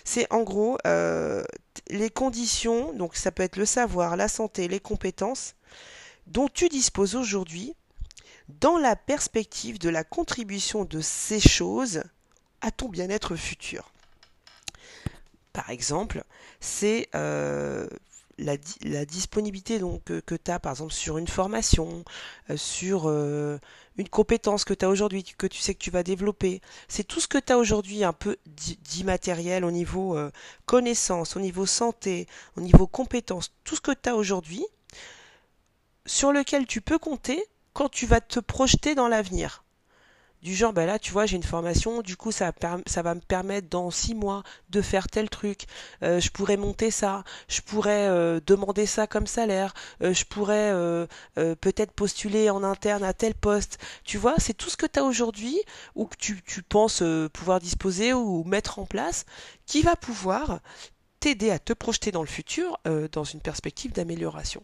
C'est 0.05 0.33
en 0.33 0.45
gros 0.45 0.79
euh, 0.87 1.43
les 1.89 2.09
conditions, 2.09 2.93
donc 2.93 3.17
ça 3.17 3.33
peut 3.33 3.43
être 3.43 3.57
le 3.57 3.67
savoir, 3.67 4.17
la 4.17 4.29
santé, 4.29 4.69
les 4.69 4.79
compétences 4.79 5.57
dont 6.29 6.47
tu 6.47 6.69
disposes 6.69 7.17
aujourd'hui 7.17 7.75
dans 8.61 8.79
la 8.79 8.95
perspective 8.95 9.81
de 9.81 9.89
la 9.89 10.05
contribution 10.05 10.85
de 10.85 11.01
ces 11.01 11.41
choses 11.41 12.05
à 12.61 12.71
ton 12.71 12.89
bien-être 12.89 13.37
futur. 13.37 13.93
Par 15.53 15.71
exemple, 15.71 16.23
c'est 16.61 17.09
euh, 17.15 17.89
la, 18.39 18.57
disponibilité 19.05 19.79
donc, 19.79 20.05
que, 20.05 20.35
tu 20.37 20.51
as 20.51 20.61
par 20.61 20.73
exemple 20.73 20.93
sur 20.93 21.19
une 21.19 21.27
formation, 21.27 22.05
euh, 22.51 22.57
sur 22.57 23.09
euh, 23.09 23.59
une 23.97 24.09
compétence 24.09 24.65
que 24.65 24.75
tu 24.75 24.85
as 24.85 24.89
aujourd'hui, 24.89 25.25
que 25.25 25.47
tu 25.47 25.59
sais 25.59 25.75
que 25.75 25.81
tu 25.81 25.91
vas 25.91 26.03
développer. 26.05 26.61
C'est 26.89 27.05
tout 27.05 27.21
ce 27.21 27.27
que 27.27 27.39
tu 27.39 27.53
as 27.53 27.59
aujourd'hui 27.59 28.05
un 28.05 28.13
peu 28.13 28.37
d'immatériel 28.47 29.65
au 29.65 29.71
niveau 29.71 30.17
connaissance, 30.67 31.37
au 31.37 31.41
niveau 31.41 31.67
santé, 31.67 32.27
au 32.57 32.61
niveau 32.61 32.87
compétence, 32.87 33.53
tout 33.65 33.75
ce 33.75 33.81
que 33.81 33.93
tu 33.93 34.09
as 34.09 34.15
aujourd'hui 34.15 34.65
sur 36.07 36.33
lequel 36.33 36.67
tu 36.67 36.81
peux 36.81 36.99
compter 36.99 37.45
quand 37.73 37.89
tu 37.89 38.07
vas 38.07 38.21
te 38.21 38.41
projeter 38.41 38.95
dans 38.95 39.09
l'avenir. 39.09 39.65
Du 40.43 40.55
genre, 40.55 40.73
bah 40.73 40.87
là, 40.87 40.99
tu 40.99 41.13
vois, 41.13 41.27
j'ai 41.27 41.37
une 41.37 41.43
formation, 41.43 42.01
du 42.01 42.17
coup, 42.17 42.33
ça, 42.33 42.51
va 42.61 43.15
me 43.15 43.21
permettre 43.21 43.69
dans 43.69 43.91
six 43.91 44.15
mois 44.15 44.43
de 44.71 44.81
faire 44.81 45.07
tel 45.09 45.29
truc. 45.29 45.67
Euh, 46.03 46.19
je 46.19 46.31
pourrais 46.31 46.57
monter 46.57 46.91
ça, 46.91 47.25
je 47.49 47.61
pourrais 47.61 48.09
euh, 48.09 48.41
demander 48.47 48.87
ça 48.87 49.07
comme 49.07 49.27
salaire, 49.27 49.75
euh, 50.03 50.15
je 50.15 50.25
pourrais 50.25 50.71
peut-être 51.61 51.93
postuler 51.93 52.49
en 52.51 52.63
interne 52.63 53.05
à 53.05 53.13
tel 53.13 53.35
poste. 53.35 53.79
Tu 54.05 54.17
vois, 54.17 54.35
c'est 54.39 54.55
tout 54.55 54.71
ce 54.71 54.77
que 54.77 54.87
tu 54.87 54.99
as 54.99 55.05
aujourd'hui 55.05 55.61
ou 55.95 56.07
que 56.07 56.17
tu 56.17 56.63
penses 56.63 57.03
pouvoir 57.33 57.61
disposer 57.61 58.13
ou 58.15 58.45
mettre 58.45 58.79
en 58.79 58.87
place 58.87 59.27
qui 59.67 59.83
va 59.83 59.97
pouvoir 59.97 60.61
t'aider 61.21 61.51
à 61.51 61.59
te 61.59 61.73
projeter 61.73 62.13
dans 62.13 62.23
le 62.23 62.29
futur 62.29 62.79
dans 63.13 63.25
une 63.25 63.41
perspective 63.41 63.93
d'amélioration. 63.93 64.63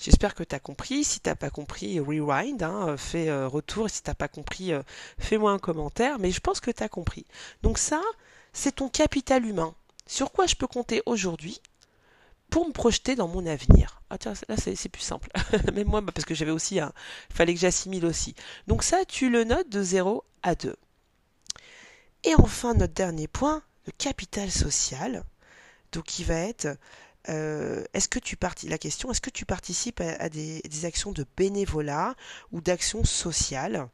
J'espère 0.00 0.34
que 0.34 0.42
tu 0.42 0.54
as 0.54 0.60
compris. 0.60 1.04
Si 1.04 1.20
t'as 1.20 1.34
pas 1.34 1.50
compris, 1.50 2.00
rewind, 2.00 2.62
hein, 2.62 2.96
fais 2.96 3.28
euh, 3.28 3.46
retour. 3.46 3.86
Et 3.86 3.90
si 3.90 4.02
t'as 4.02 4.14
pas 4.14 4.28
compris, 4.28 4.72
euh, 4.72 4.82
fais-moi 5.18 5.52
un 5.52 5.58
commentaire. 5.58 6.18
Mais 6.18 6.30
je 6.30 6.40
pense 6.40 6.60
que 6.60 6.70
tu 6.70 6.82
as 6.82 6.88
compris. 6.88 7.26
Donc 7.62 7.76
ça, 7.76 8.00
c'est 8.54 8.76
ton 8.76 8.88
capital 8.88 9.44
humain. 9.44 9.74
Sur 10.06 10.32
quoi 10.32 10.46
je 10.46 10.54
peux 10.54 10.66
compter 10.66 11.02
aujourd'hui 11.04 11.60
pour 12.48 12.66
me 12.66 12.72
projeter 12.72 13.14
dans 13.14 13.28
mon 13.28 13.46
avenir? 13.46 14.00
Ah 14.08 14.16
tiens, 14.16 14.32
là 14.48 14.56
c'est 14.56 14.88
plus 14.88 15.02
simple. 15.02 15.28
Même 15.74 15.88
moi, 15.88 16.02
parce 16.02 16.24
que 16.24 16.34
j'avais 16.34 16.50
aussi 16.50 16.80
un... 16.80 16.92
Fallait 17.32 17.54
que 17.54 17.60
j'assimile 17.60 18.06
aussi. 18.06 18.34
Donc 18.66 18.82
ça, 18.82 19.04
tu 19.04 19.28
le 19.28 19.44
notes 19.44 19.68
de 19.68 19.82
0 19.82 20.24
à 20.42 20.54
2. 20.54 20.74
Et 22.24 22.34
enfin, 22.36 22.72
notre 22.72 22.94
dernier 22.94 23.28
point, 23.28 23.62
le 23.84 23.92
capital 23.92 24.50
social. 24.50 25.24
Donc 25.92 26.04
qui 26.04 26.24
va 26.24 26.36
être 26.36 26.68
euh, 27.28 27.84
est-ce 27.92 28.08
que 28.08 28.18
tu 28.18 28.36
la 28.64 28.78
question, 28.78 29.10
est-ce 29.10 29.20
que 29.20 29.30
tu 29.30 29.44
participes 29.44 30.00
à, 30.00 30.28
des, 30.28 30.62
actions 30.84 31.12
de 31.12 31.26
bénévolat 31.36 32.14
ou 32.52 32.60
d'actions 32.60 33.04
sociales 33.04 33.88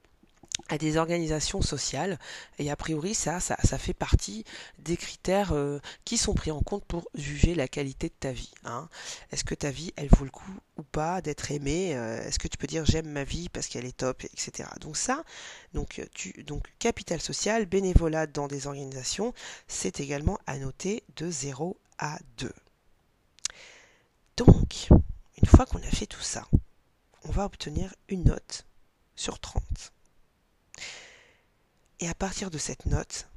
à 0.68 0.78
des 0.78 0.96
organisations 0.96 1.60
sociales? 1.60 2.18
Et 2.58 2.70
a 2.70 2.76
priori 2.76 3.14
ça, 3.14 3.40
fait 3.40 3.94
partie 3.94 4.44
des 4.78 4.96
critères 4.96 5.52
euh, 5.52 5.80
qui 6.04 6.18
sont 6.18 6.34
pris 6.34 6.52
en 6.52 6.60
compte 6.60 6.84
pour 6.84 7.08
juger 7.14 7.54
la 7.56 7.66
qualité 7.66 8.08
de 8.08 8.14
ta 8.18 8.30
vie. 8.30 8.52
Hein. 8.64 8.88
Est-ce 9.32 9.44
que 9.44 9.56
ta 9.56 9.70
vie 9.70 9.92
elle 9.96 10.08
vaut 10.08 10.24
le 10.24 10.30
coup 10.30 10.54
ou 10.76 10.82
pas 10.84 11.20
d'être 11.20 11.50
aimée? 11.50 11.96
Euh, 11.96 12.22
Est-ce 12.22 12.38
que 12.38 12.48
tu 12.48 12.56
peux 12.58 12.68
dire 12.68 12.84
j'aime 12.84 13.08
ma 13.08 13.24
vie 13.24 13.48
parce 13.48 13.66
qu'elle 13.66 13.86
est 13.86 13.96
top, 13.96 14.22
etc. 14.24 14.68
Donc 14.80 14.96
ça, 14.96 15.24
donc, 15.74 16.00
tu, 16.14 16.44
donc 16.44 16.64
capital 16.78 17.20
social, 17.20 17.66
bénévolat 17.66 18.28
dans 18.28 18.46
des 18.46 18.68
organisations, 18.68 19.34
c'est 19.66 19.98
également 19.98 20.38
à 20.46 20.58
noter 20.58 21.02
de 21.16 21.28
0 21.28 21.76
à 21.98 22.18
2. 22.38 22.52
Donc, 24.36 24.88
une 25.40 25.48
fois 25.48 25.64
qu'on 25.66 25.78
a 25.78 25.90
fait 25.90 26.06
tout 26.06 26.20
ça, 26.20 26.46
on 27.24 27.30
va 27.30 27.44
obtenir 27.46 27.94
une 28.08 28.24
note 28.24 28.66
sur 29.14 29.38
30. 29.38 29.62
Et 32.00 32.08
à 32.08 32.14
partir 32.14 32.50
de 32.50 32.58
cette 32.58 32.86
note, 32.86 33.28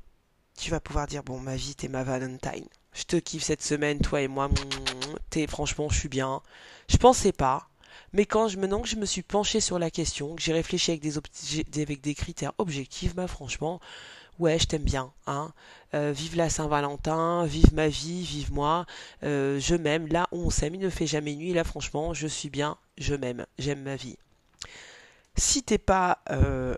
tu 0.58 0.72
vas 0.72 0.82
pouvoir 0.82 1.08
dire 1.08 1.24
bon 1.24 1.40
ma 1.40 1.56
vie 1.56 1.76
t'es 1.76 1.88
ma 1.88 2.04
Valentine. 2.04 2.68
Je 2.92 3.04
te 3.04 3.16
kiffe 3.16 3.44
cette 3.44 3.62
semaine, 3.62 4.00
toi 4.00 4.22
et 4.22 4.28
moi. 4.28 4.50
T'es 5.30 5.48
franchement, 5.48 5.88
je 5.90 5.98
suis 5.98 6.10
bien. 6.10 6.42
Je 6.90 6.98
pensais 6.98 7.32
pas, 7.32 7.70
mais 8.12 8.26
quand 8.26 8.50
je 8.50 8.58
maintenant 8.58 8.82
que 8.82 8.90
je 8.90 8.98
me 8.98 9.06
suis 9.06 9.22
penché 9.22 9.62
sur 9.62 9.80
la 9.80 9.92
question, 9.92 10.36
que 10.36 10.42
j'ai 10.42 10.54
réfléchi 10.54 10.92
avec 10.92 11.02
des, 11.02 11.82
avec 11.82 12.02
des 12.02 12.16
critères 12.16 12.54
objectifs, 12.58 13.16
bah 13.16 13.28
franchement, 13.28 13.80
ouais, 14.40 14.58
je 14.60 14.66
t'aime 14.66 14.84
bien, 14.84 15.12
hein. 15.28 15.54
Euh, 15.94 16.12
vive 16.12 16.36
la 16.36 16.50
Saint-Valentin, 16.50 17.46
vive 17.46 17.74
ma 17.74 17.88
vie, 17.88 18.24
vive 18.24 18.54
moi, 18.54 18.86
euh, 19.24 19.60
je 19.60 19.76
m'aime. 19.76 20.08
Là, 20.08 20.28
on 20.32 20.50
s'aime, 20.50 20.76
il 20.76 20.82
ne 20.82 20.90
fait 20.90 21.08
jamais 21.08 21.36
nuit. 21.36 21.54
Là, 21.54 21.64
franchement, 21.64 22.14
je 22.14 22.28
suis 22.28 22.50
bien, 22.50 22.78
je 22.98 23.16
m'aime, 23.16 23.46
j'aime 23.58 23.82
ma 23.84 23.96
vie. 23.96 24.18
Si 25.36 25.64
t'es 25.64 25.78
pas 25.78 26.20
euh, 26.30 26.76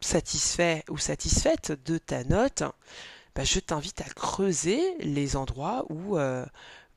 satisfait 0.00 0.84
ou 0.90 0.98
satisfaite 0.98 1.72
de 1.84 1.98
ta 1.98 2.24
note, 2.24 2.64
bah, 3.34 3.44
je 3.44 3.60
t'invite 3.60 4.00
à 4.00 4.04
creuser 4.04 4.80
les 5.00 5.36
endroits 5.36 5.84
où, 5.90 6.16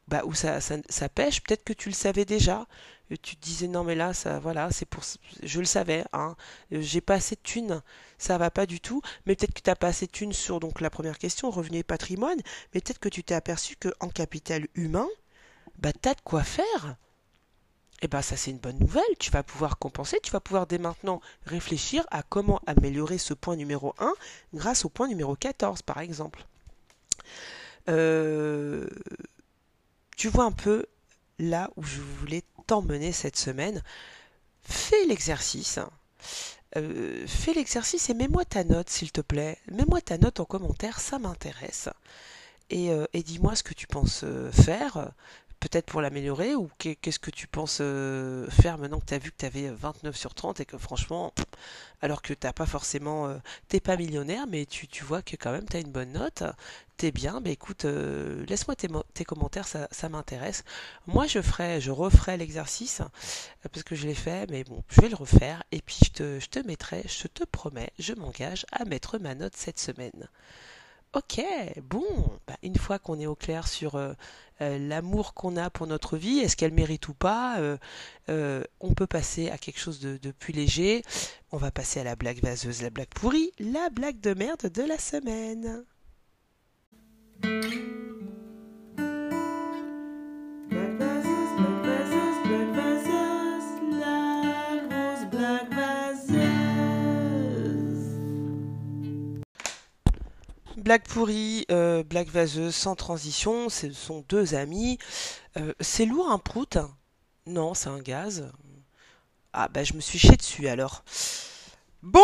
bah, 0.07 0.21
où 0.25 0.33
ça, 0.33 0.59
ça 0.61 1.09
pêche. 1.09 1.41
Peut-être 1.43 1.63
que 1.63 1.73
tu 1.73 1.89
le 1.89 1.95
savais 1.95 2.25
déjà 2.25 2.65
tu 3.17 3.35
te 3.35 3.41
disais 3.41 3.67
non 3.67 3.83
mais 3.83 3.95
là 3.95 4.13
ça 4.13 4.39
voilà 4.39 4.69
c'est 4.71 4.85
pour 4.85 5.03
je 5.41 5.59
le 5.59 5.65
savais 5.65 6.05
hein. 6.13 6.35
J'ai 6.71 7.01
pas 7.01 7.15
assez 7.15 7.35
de 7.35 7.41
thunes 7.41 7.81
ça 8.19 8.37
va 8.37 8.51
pas 8.51 8.67
du 8.67 8.79
tout. 8.79 9.01
Mais 9.25 9.35
peut-être 9.35 9.53
que 9.53 9.61
tu 9.61 9.69
n'as 9.69 9.75
pas 9.75 9.87
assez 9.87 10.05
de 10.05 10.11
thunes 10.11 10.33
sur 10.33 10.59
donc 10.59 10.81
la 10.81 10.91
première 10.91 11.17
question 11.17 11.49
revenu 11.49 11.77
et 11.77 11.83
patrimoine. 11.83 12.39
Mais 12.73 12.81
peut-être 12.81 12.99
que 12.99 13.09
tu 13.09 13.23
t'es 13.23 13.33
aperçu 13.33 13.75
que 13.77 13.89
en 13.99 14.09
capital 14.09 14.67
humain 14.75 15.07
bah 15.79 15.93
t'as 15.93 16.13
de 16.13 16.21
quoi 16.21 16.43
faire. 16.43 16.97
Eh 18.01 18.07
ben 18.07 18.21
ça 18.21 18.37
c'est 18.37 18.51
une 18.51 18.59
bonne 18.59 18.79
nouvelle, 18.79 19.03
tu 19.19 19.31
vas 19.31 19.43
pouvoir 19.43 19.77
compenser, 19.77 20.19
tu 20.23 20.31
vas 20.31 20.39
pouvoir 20.39 20.67
dès 20.67 20.77
maintenant 20.77 21.21
réfléchir 21.45 22.05
à 22.11 22.23
comment 22.23 22.61
améliorer 22.65 23.17
ce 23.17 23.33
point 23.33 23.55
numéro 23.55 23.93
1 23.99 24.13
grâce 24.53 24.85
au 24.85 24.89
point 24.89 25.07
numéro 25.07 25.35
14 25.35 25.81
par 25.81 25.99
exemple. 25.99 26.45
Euh, 27.89 28.87
tu 30.15 30.29
vois 30.29 30.45
un 30.45 30.51
peu 30.51 30.85
là 31.39 31.71
où 31.75 31.83
je 31.83 31.99
voulais 31.99 32.43
t'emmener 32.69 33.11
cette 33.11 33.35
semaine. 33.35 33.81
Fais 34.61 35.03
l'exercice. 35.07 35.79
Euh, 36.77 37.25
fais 37.25 37.53
l'exercice 37.53 38.11
et 38.11 38.13
mets-moi 38.13 38.45
ta 38.45 38.63
note, 38.63 38.91
s'il 38.91 39.11
te 39.11 39.21
plaît. 39.21 39.57
Mets-moi 39.71 40.01
ta 40.01 40.19
note 40.19 40.39
en 40.39 40.45
commentaire, 40.45 40.99
ça 40.99 41.17
m'intéresse. 41.17 41.89
Et, 42.69 42.91
euh, 42.91 43.07
dis-moi 43.15 43.55
ce 43.55 43.63
que 43.63 43.73
tu 43.73 43.87
penses 43.87 44.21
euh, 44.23 44.51
faire 44.51 45.11
peut-être 45.59 45.85
pour 45.85 46.01
l'améliorer 46.01 46.55
ou 46.55 46.69
qu'est-ce 46.77 47.19
que 47.19 47.31
tu 47.31 47.47
penses 47.47 47.79
euh, 47.81 48.49
faire 48.49 48.77
maintenant 48.77 48.99
que 48.99 49.05
tu 49.05 49.13
as 49.13 49.17
vu 49.17 49.31
que 49.31 49.37
tu 49.37 49.45
avais 49.45 49.69
29 49.69 50.15
sur 50.15 50.33
30 50.33 50.59
et 50.61 50.65
que 50.65 50.77
franchement, 50.77 51.33
alors 52.01 52.21
que 52.21 52.33
t'as 52.33 52.53
pas 52.53 52.65
forcément, 52.65 53.27
euh, 53.27 53.37
t'es 53.67 53.79
pas 53.79 53.97
millionnaire, 53.97 54.45
mais 54.47 54.65
tu, 54.65 55.03
vois 55.03 55.21
que 55.21 55.35
quand 55.35 55.51
même 55.51 55.67
tu 55.67 55.77
as 55.77 55.79
une 55.81 55.91
bonne 55.91 56.13
note, 56.13 56.43
t'es 56.97 57.11
bien, 57.11 57.39
mais 57.41 57.51
écoute, 57.51 57.85
euh, 57.85 58.45
laisse-moi 58.47 58.75
tes, 58.75 59.25
commentaires, 59.25 59.67
ça, 59.67 60.09
m'intéresse. 60.09 60.63
Moi 61.07 61.27
je 61.27 61.41
ferai, 61.41 61.81
je 61.81 61.91
referai 61.91 62.37
l'exercice 62.37 63.01
parce 63.71 63.83
que 63.83 63.95
je 63.95 64.07
l'ai 64.07 64.15
fait, 64.15 64.49
mais 64.49 64.63
bon, 64.63 64.83
je 64.89 65.01
vais 65.01 65.09
le 65.09 65.15
refaire 65.15 65.63
et 65.71 65.81
puis 65.81 65.99
je 66.17 66.39
je 66.39 66.47
te 66.47 66.59
mettrai, 66.65 67.03
je 67.07 67.27
te 67.27 67.43
promets, 67.43 67.91
je 67.99 68.13
m'engage 68.13 68.65
à 68.71 68.85
mettre 68.85 69.19
ma 69.19 69.35
note 69.35 69.55
cette 69.55 69.79
semaine. 69.79 70.27
Ok, 71.13 71.41
bon, 71.89 72.05
bah, 72.45 72.55
une 72.61 72.75
fois 72.75 72.99
qu'on 72.99 73.19
est 73.19 73.25
au 73.25 73.33
clair 73.33 73.67
sur 73.67 73.95
euh, 73.95 74.13
euh, 74.61 74.77
l'amour 74.77 75.33
qu'on 75.33 75.57
a 75.57 75.71
pour 75.71 75.87
notre 75.87 76.17
vie, 76.17 76.37
est-ce 76.37 76.55
qu'elle 76.55 76.71
mérite 76.71 77.07
ou 77.07 77.15
pas, 77.15 77.57
euh, 78.29 78.63
on 78.79 78.93
peut 78.93 79.07
passer 79.07 79.49
à 79.49 79.57
quelque 79.57 79.79
chose 79.79 79.99
de, 79.99 80.17
de, 80.17 80.31
plus 80.31 80.53
léger. 80.53 81.01
On 81.51 81.57
va 81.57 81.71
passer 81.71 81.99
à 81.99 82.03
la 82.03 82.15
blague 82.15 82.43
vaseuse, 82.43 82.83
la 82.83 82.91
blague 82.91 83.09
pourrie, 83.09 83.51
la 83.57 83.89
blague 83.89 84.19
de 84.19 84.35
merde 84.35 84.71
de 84.71 84.83
la 84.83 84.99
semaine. 84.99 85.83
Blague 100.89 101.07
pourrie, 101.07 101.67
euh, 101.69 102.01
blague 102.03 102.29
vaseuse, 102.29 102.73
sans 102.73 102.95
transition, 102.95 103.69
ce 103.69 103.91
sont 103.91 104.25
deux 104.27 104.55
amis. 104.55 104.97
Euh, 105.55 105.71
c'est 105.79 106.07
lourd 106.07 106.31
un 106.31 106.39
prout? 106.39 106.79
Non, 107.45 107.75
c'est 107.75 107.89
un 107.89 107.99
gaz. 107.99 108.51
Ah 109.53 109.67
bah 109.67 109.83
je 109.83 109.93
me 109.93 109.99
suis 109.99 110.17
chié 110.17 110.35
dessus 110.35 110.67
alors. 110.67 111.03
Bon, 112.01 112.19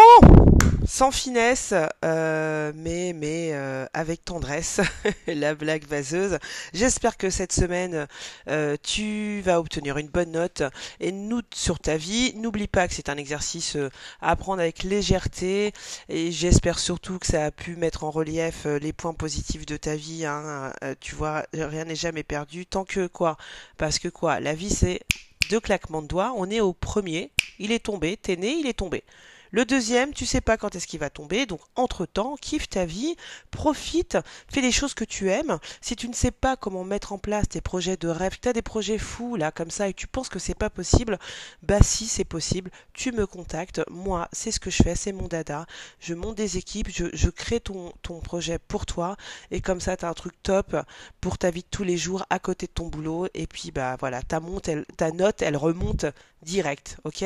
sans 0.88 1.12
finesse, 1.12 1.74
euh, 2.04 2.72
mais 2.76 3.14
mais 3.14 3.50
euh, 3.54 3.86
avec 3.94 4.24
tendresse, 4.24 4.82
la 5.28 5.56
blague 5.56 5.86
vaseuse. 5.86 6.38
J'espère 6.74 7.18
que 7.18 7.30
cette 7.30 7.54
semaine 7.54 8.08
euh, 8.48 8.78
tu 8.82 9.42
vas 9.42 9.60
obtenir 9.60 9.98
une 9.98 10.08
bonne 10.08 10.32
note 10.32 10.64
et 11.00 11.12
note 11.12 11.54
sur 11.54 11.80
ta 11.80 11.98
vie. 11.98 12.34
N'oublie 12.36 12.68
pas 12.68 12.88
que 12.88 12.94
c'est 12.94 13.10
un 13.10 13.18
exercice 13.18 13.78
à 14.22 14.32
apprendre 14.32 14.62
avec 14.62 14.84
légèreté 14.84 15.74
et 16.10 16.32
j'espère 16.32 16.80
surtout 16.80 17.20
que 17.20 17.28
ça 17.28 17.46
a 17.46 17.52
pu 17.52 17.76
mettre 17.76 18.04
en 18.04 18.12
relief 18.12 18.66
les 18.66 18.94
points 18.94 19.14
positifs 19.14 19.66
de 19.66 19.78
ta 19.78 19.96
vie. 19.96 20.26
Hein. 20.26 20.72
tu 21.00 21.16
vois, 21.16 21.46
rien 21.54 21.86
n'est 21.86 21.96
jamais 21.96 22.24
perdu 22.24 22.66
tant 22.66 22.86
que 22.86 23.08
quoi, 23.08 23.38
parce 23.78 24.00
que 24.00 24.08
quoi, 24.08 24.40
la 24.40 24.54
vie 24.54 24.70
c'est 24.70 25.02
deux 25.50 25.60
claquements 25.60 26.02
de 26.02 26.08
doigts. 26.08 26.34
On 26.36 26.50
est 26.50 26.62
au 26.62 26.74
premier, 26.74 27.32
il 27.60 27.72
est 27.72 27.86
tombé, 27.86 28.18
t'es 28.18 28.36
né, 28.36 28.54
il 28.60 28.68
est 28.68 28.74
tombé. 28.74 29.04
Le 29.52 29.66
deuxième, 29.66 30.14
tu 30.14 30.26
sais 30.26 30.42
pas 30.42 30.58
quand 30.58 30.76
est-ce 30.76 30.88
qu'il 30.88 31.00
va 31.00 31.10
tomber, 31.10 31.46
donc 31.46 31.62
entre-temps, 31.76 32.36
kiffe 32.36 32.70
ta 32.70 32.86
vie, 32.86 33.16
profite, 33.52 34.18
fais 34.52 34.62
les 34.62 34.72
choses 34.72 34.94
que 34.94 35.04
tu 35.04 35.30
aimes. 35.30 35.60
Si 35.82 35.96
tu 35.96 36.10
ne 36.10 36.14
sais 36.14 36.32
pas 36.32 36.56
comment 36.56 36.84
mettre 36.84 37.14
en 37.14 37.18
place 37.18 37.48
tes 37.50 37.62
projets 37.62 37.98
de 37.98 38.08
rêve, 38.08 38.38
tu 38.42 38.50
as 38.50 38.54
des 38.54 38.62
projets 38.62 38.98
fous 38.98 39.36
là 39.36 39.52
comme 39.52 39.72
ça 39.72 39.88
et 39.88 39.94
tu 39.94 40.08
penses 40.08 40.30
que 40.30 40.40
c'est 40.40 40.56
pas 40.56 40.70
possible, 40.70 41.20
bah 41.62 41.82
si 41.82 42.08
c'est 42.08 42.26
possible, 42.26 42.72
tu 42.94 43.12
me 43.12 43.28
contactes. 43.28 43.82
Moi, 43.90 44.28
c'est 44.32 44.52
ce 44.52 44.60
que 44.60 44.70
je 44.70 44.84
fais, 44.84 44.96
c'est 44.96 45.12
mon 45.12 45.28
dada. 45.28 45.66
Je 46.00 46.14
monte 46.14 46.36
des 46.36 46.58
équipes, 46.58 46.90
je, 46.90 47.30
crée 47.30 47.60
ton, 47.60 47.94
projet 48.24 48.60
pour 48.60 48.86
toi 48.86 49.18
et 49.52 49.62
comme 49.62 49.82
ça 49.82 49.98
tu 49.98 50.06
un 50.06 50.14
truc 50.14 50.34
top 50.42 50.76
pour 51.22 51.38
ta 51.38 51.52
vie 51.52 51.62
de 51.62 51.68
tous 51.70 51.84
les 51.84 51.98
jours 51.98 52.26
à 52.30 52.40
côté 52.40 52.66
de 52.66 52.72
ton 52.72 52.88
boulot 52.88 53.28
et 53.34 53.46
puis 53.46 53.72
bah 53.72 53.98
voilà, 54.00 54.22
ta, 54.22 54.40
monte, 54.40 54.70
ta 54.98 55.12
note, 55.12 55.42
elle 55.42 55.58
remonte 55.58 56.06
direct, 56.42 56.98
ok? 57.04 57.26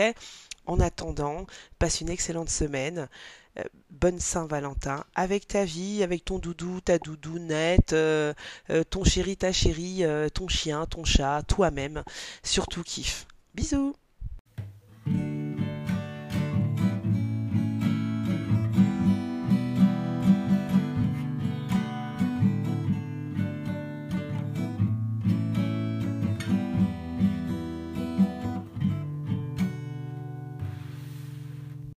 En 0.69 0.79
attendant, 0.79 1.47
passe 1.79 1.99
une 1.99 2.09
excellente 2.09 2.51
semaine. 2.51 3.09
Euh, 3.57 3.63
bonne 3.89 4.19
Saint-Valentin 4.19 5.03
avec 5.15 5.47
ta 5.47 5.65
vie, 5.65 6.03
avec 6.03 6.23
ton 6.23 6.37
doudou, 6.37 6.79
ta 6.79 6.99
doudounette, 6.99 7.93
euh, 7.93 8.35
euh, 8.69 8.83
ton 8.83 9.03
chéri, 9.03 9.35
ta 9.35 9.51
chérie, 9.51 10.03
ton 10.35 10.47
chien, 10.47 10.85
ton 10.85 11.03
chat, 11.05 11.41
toi-même. 11.47 12.03
Surtout 12.43 12.83
kiffe. 12.83 13.25
Bisous 13.55 13.95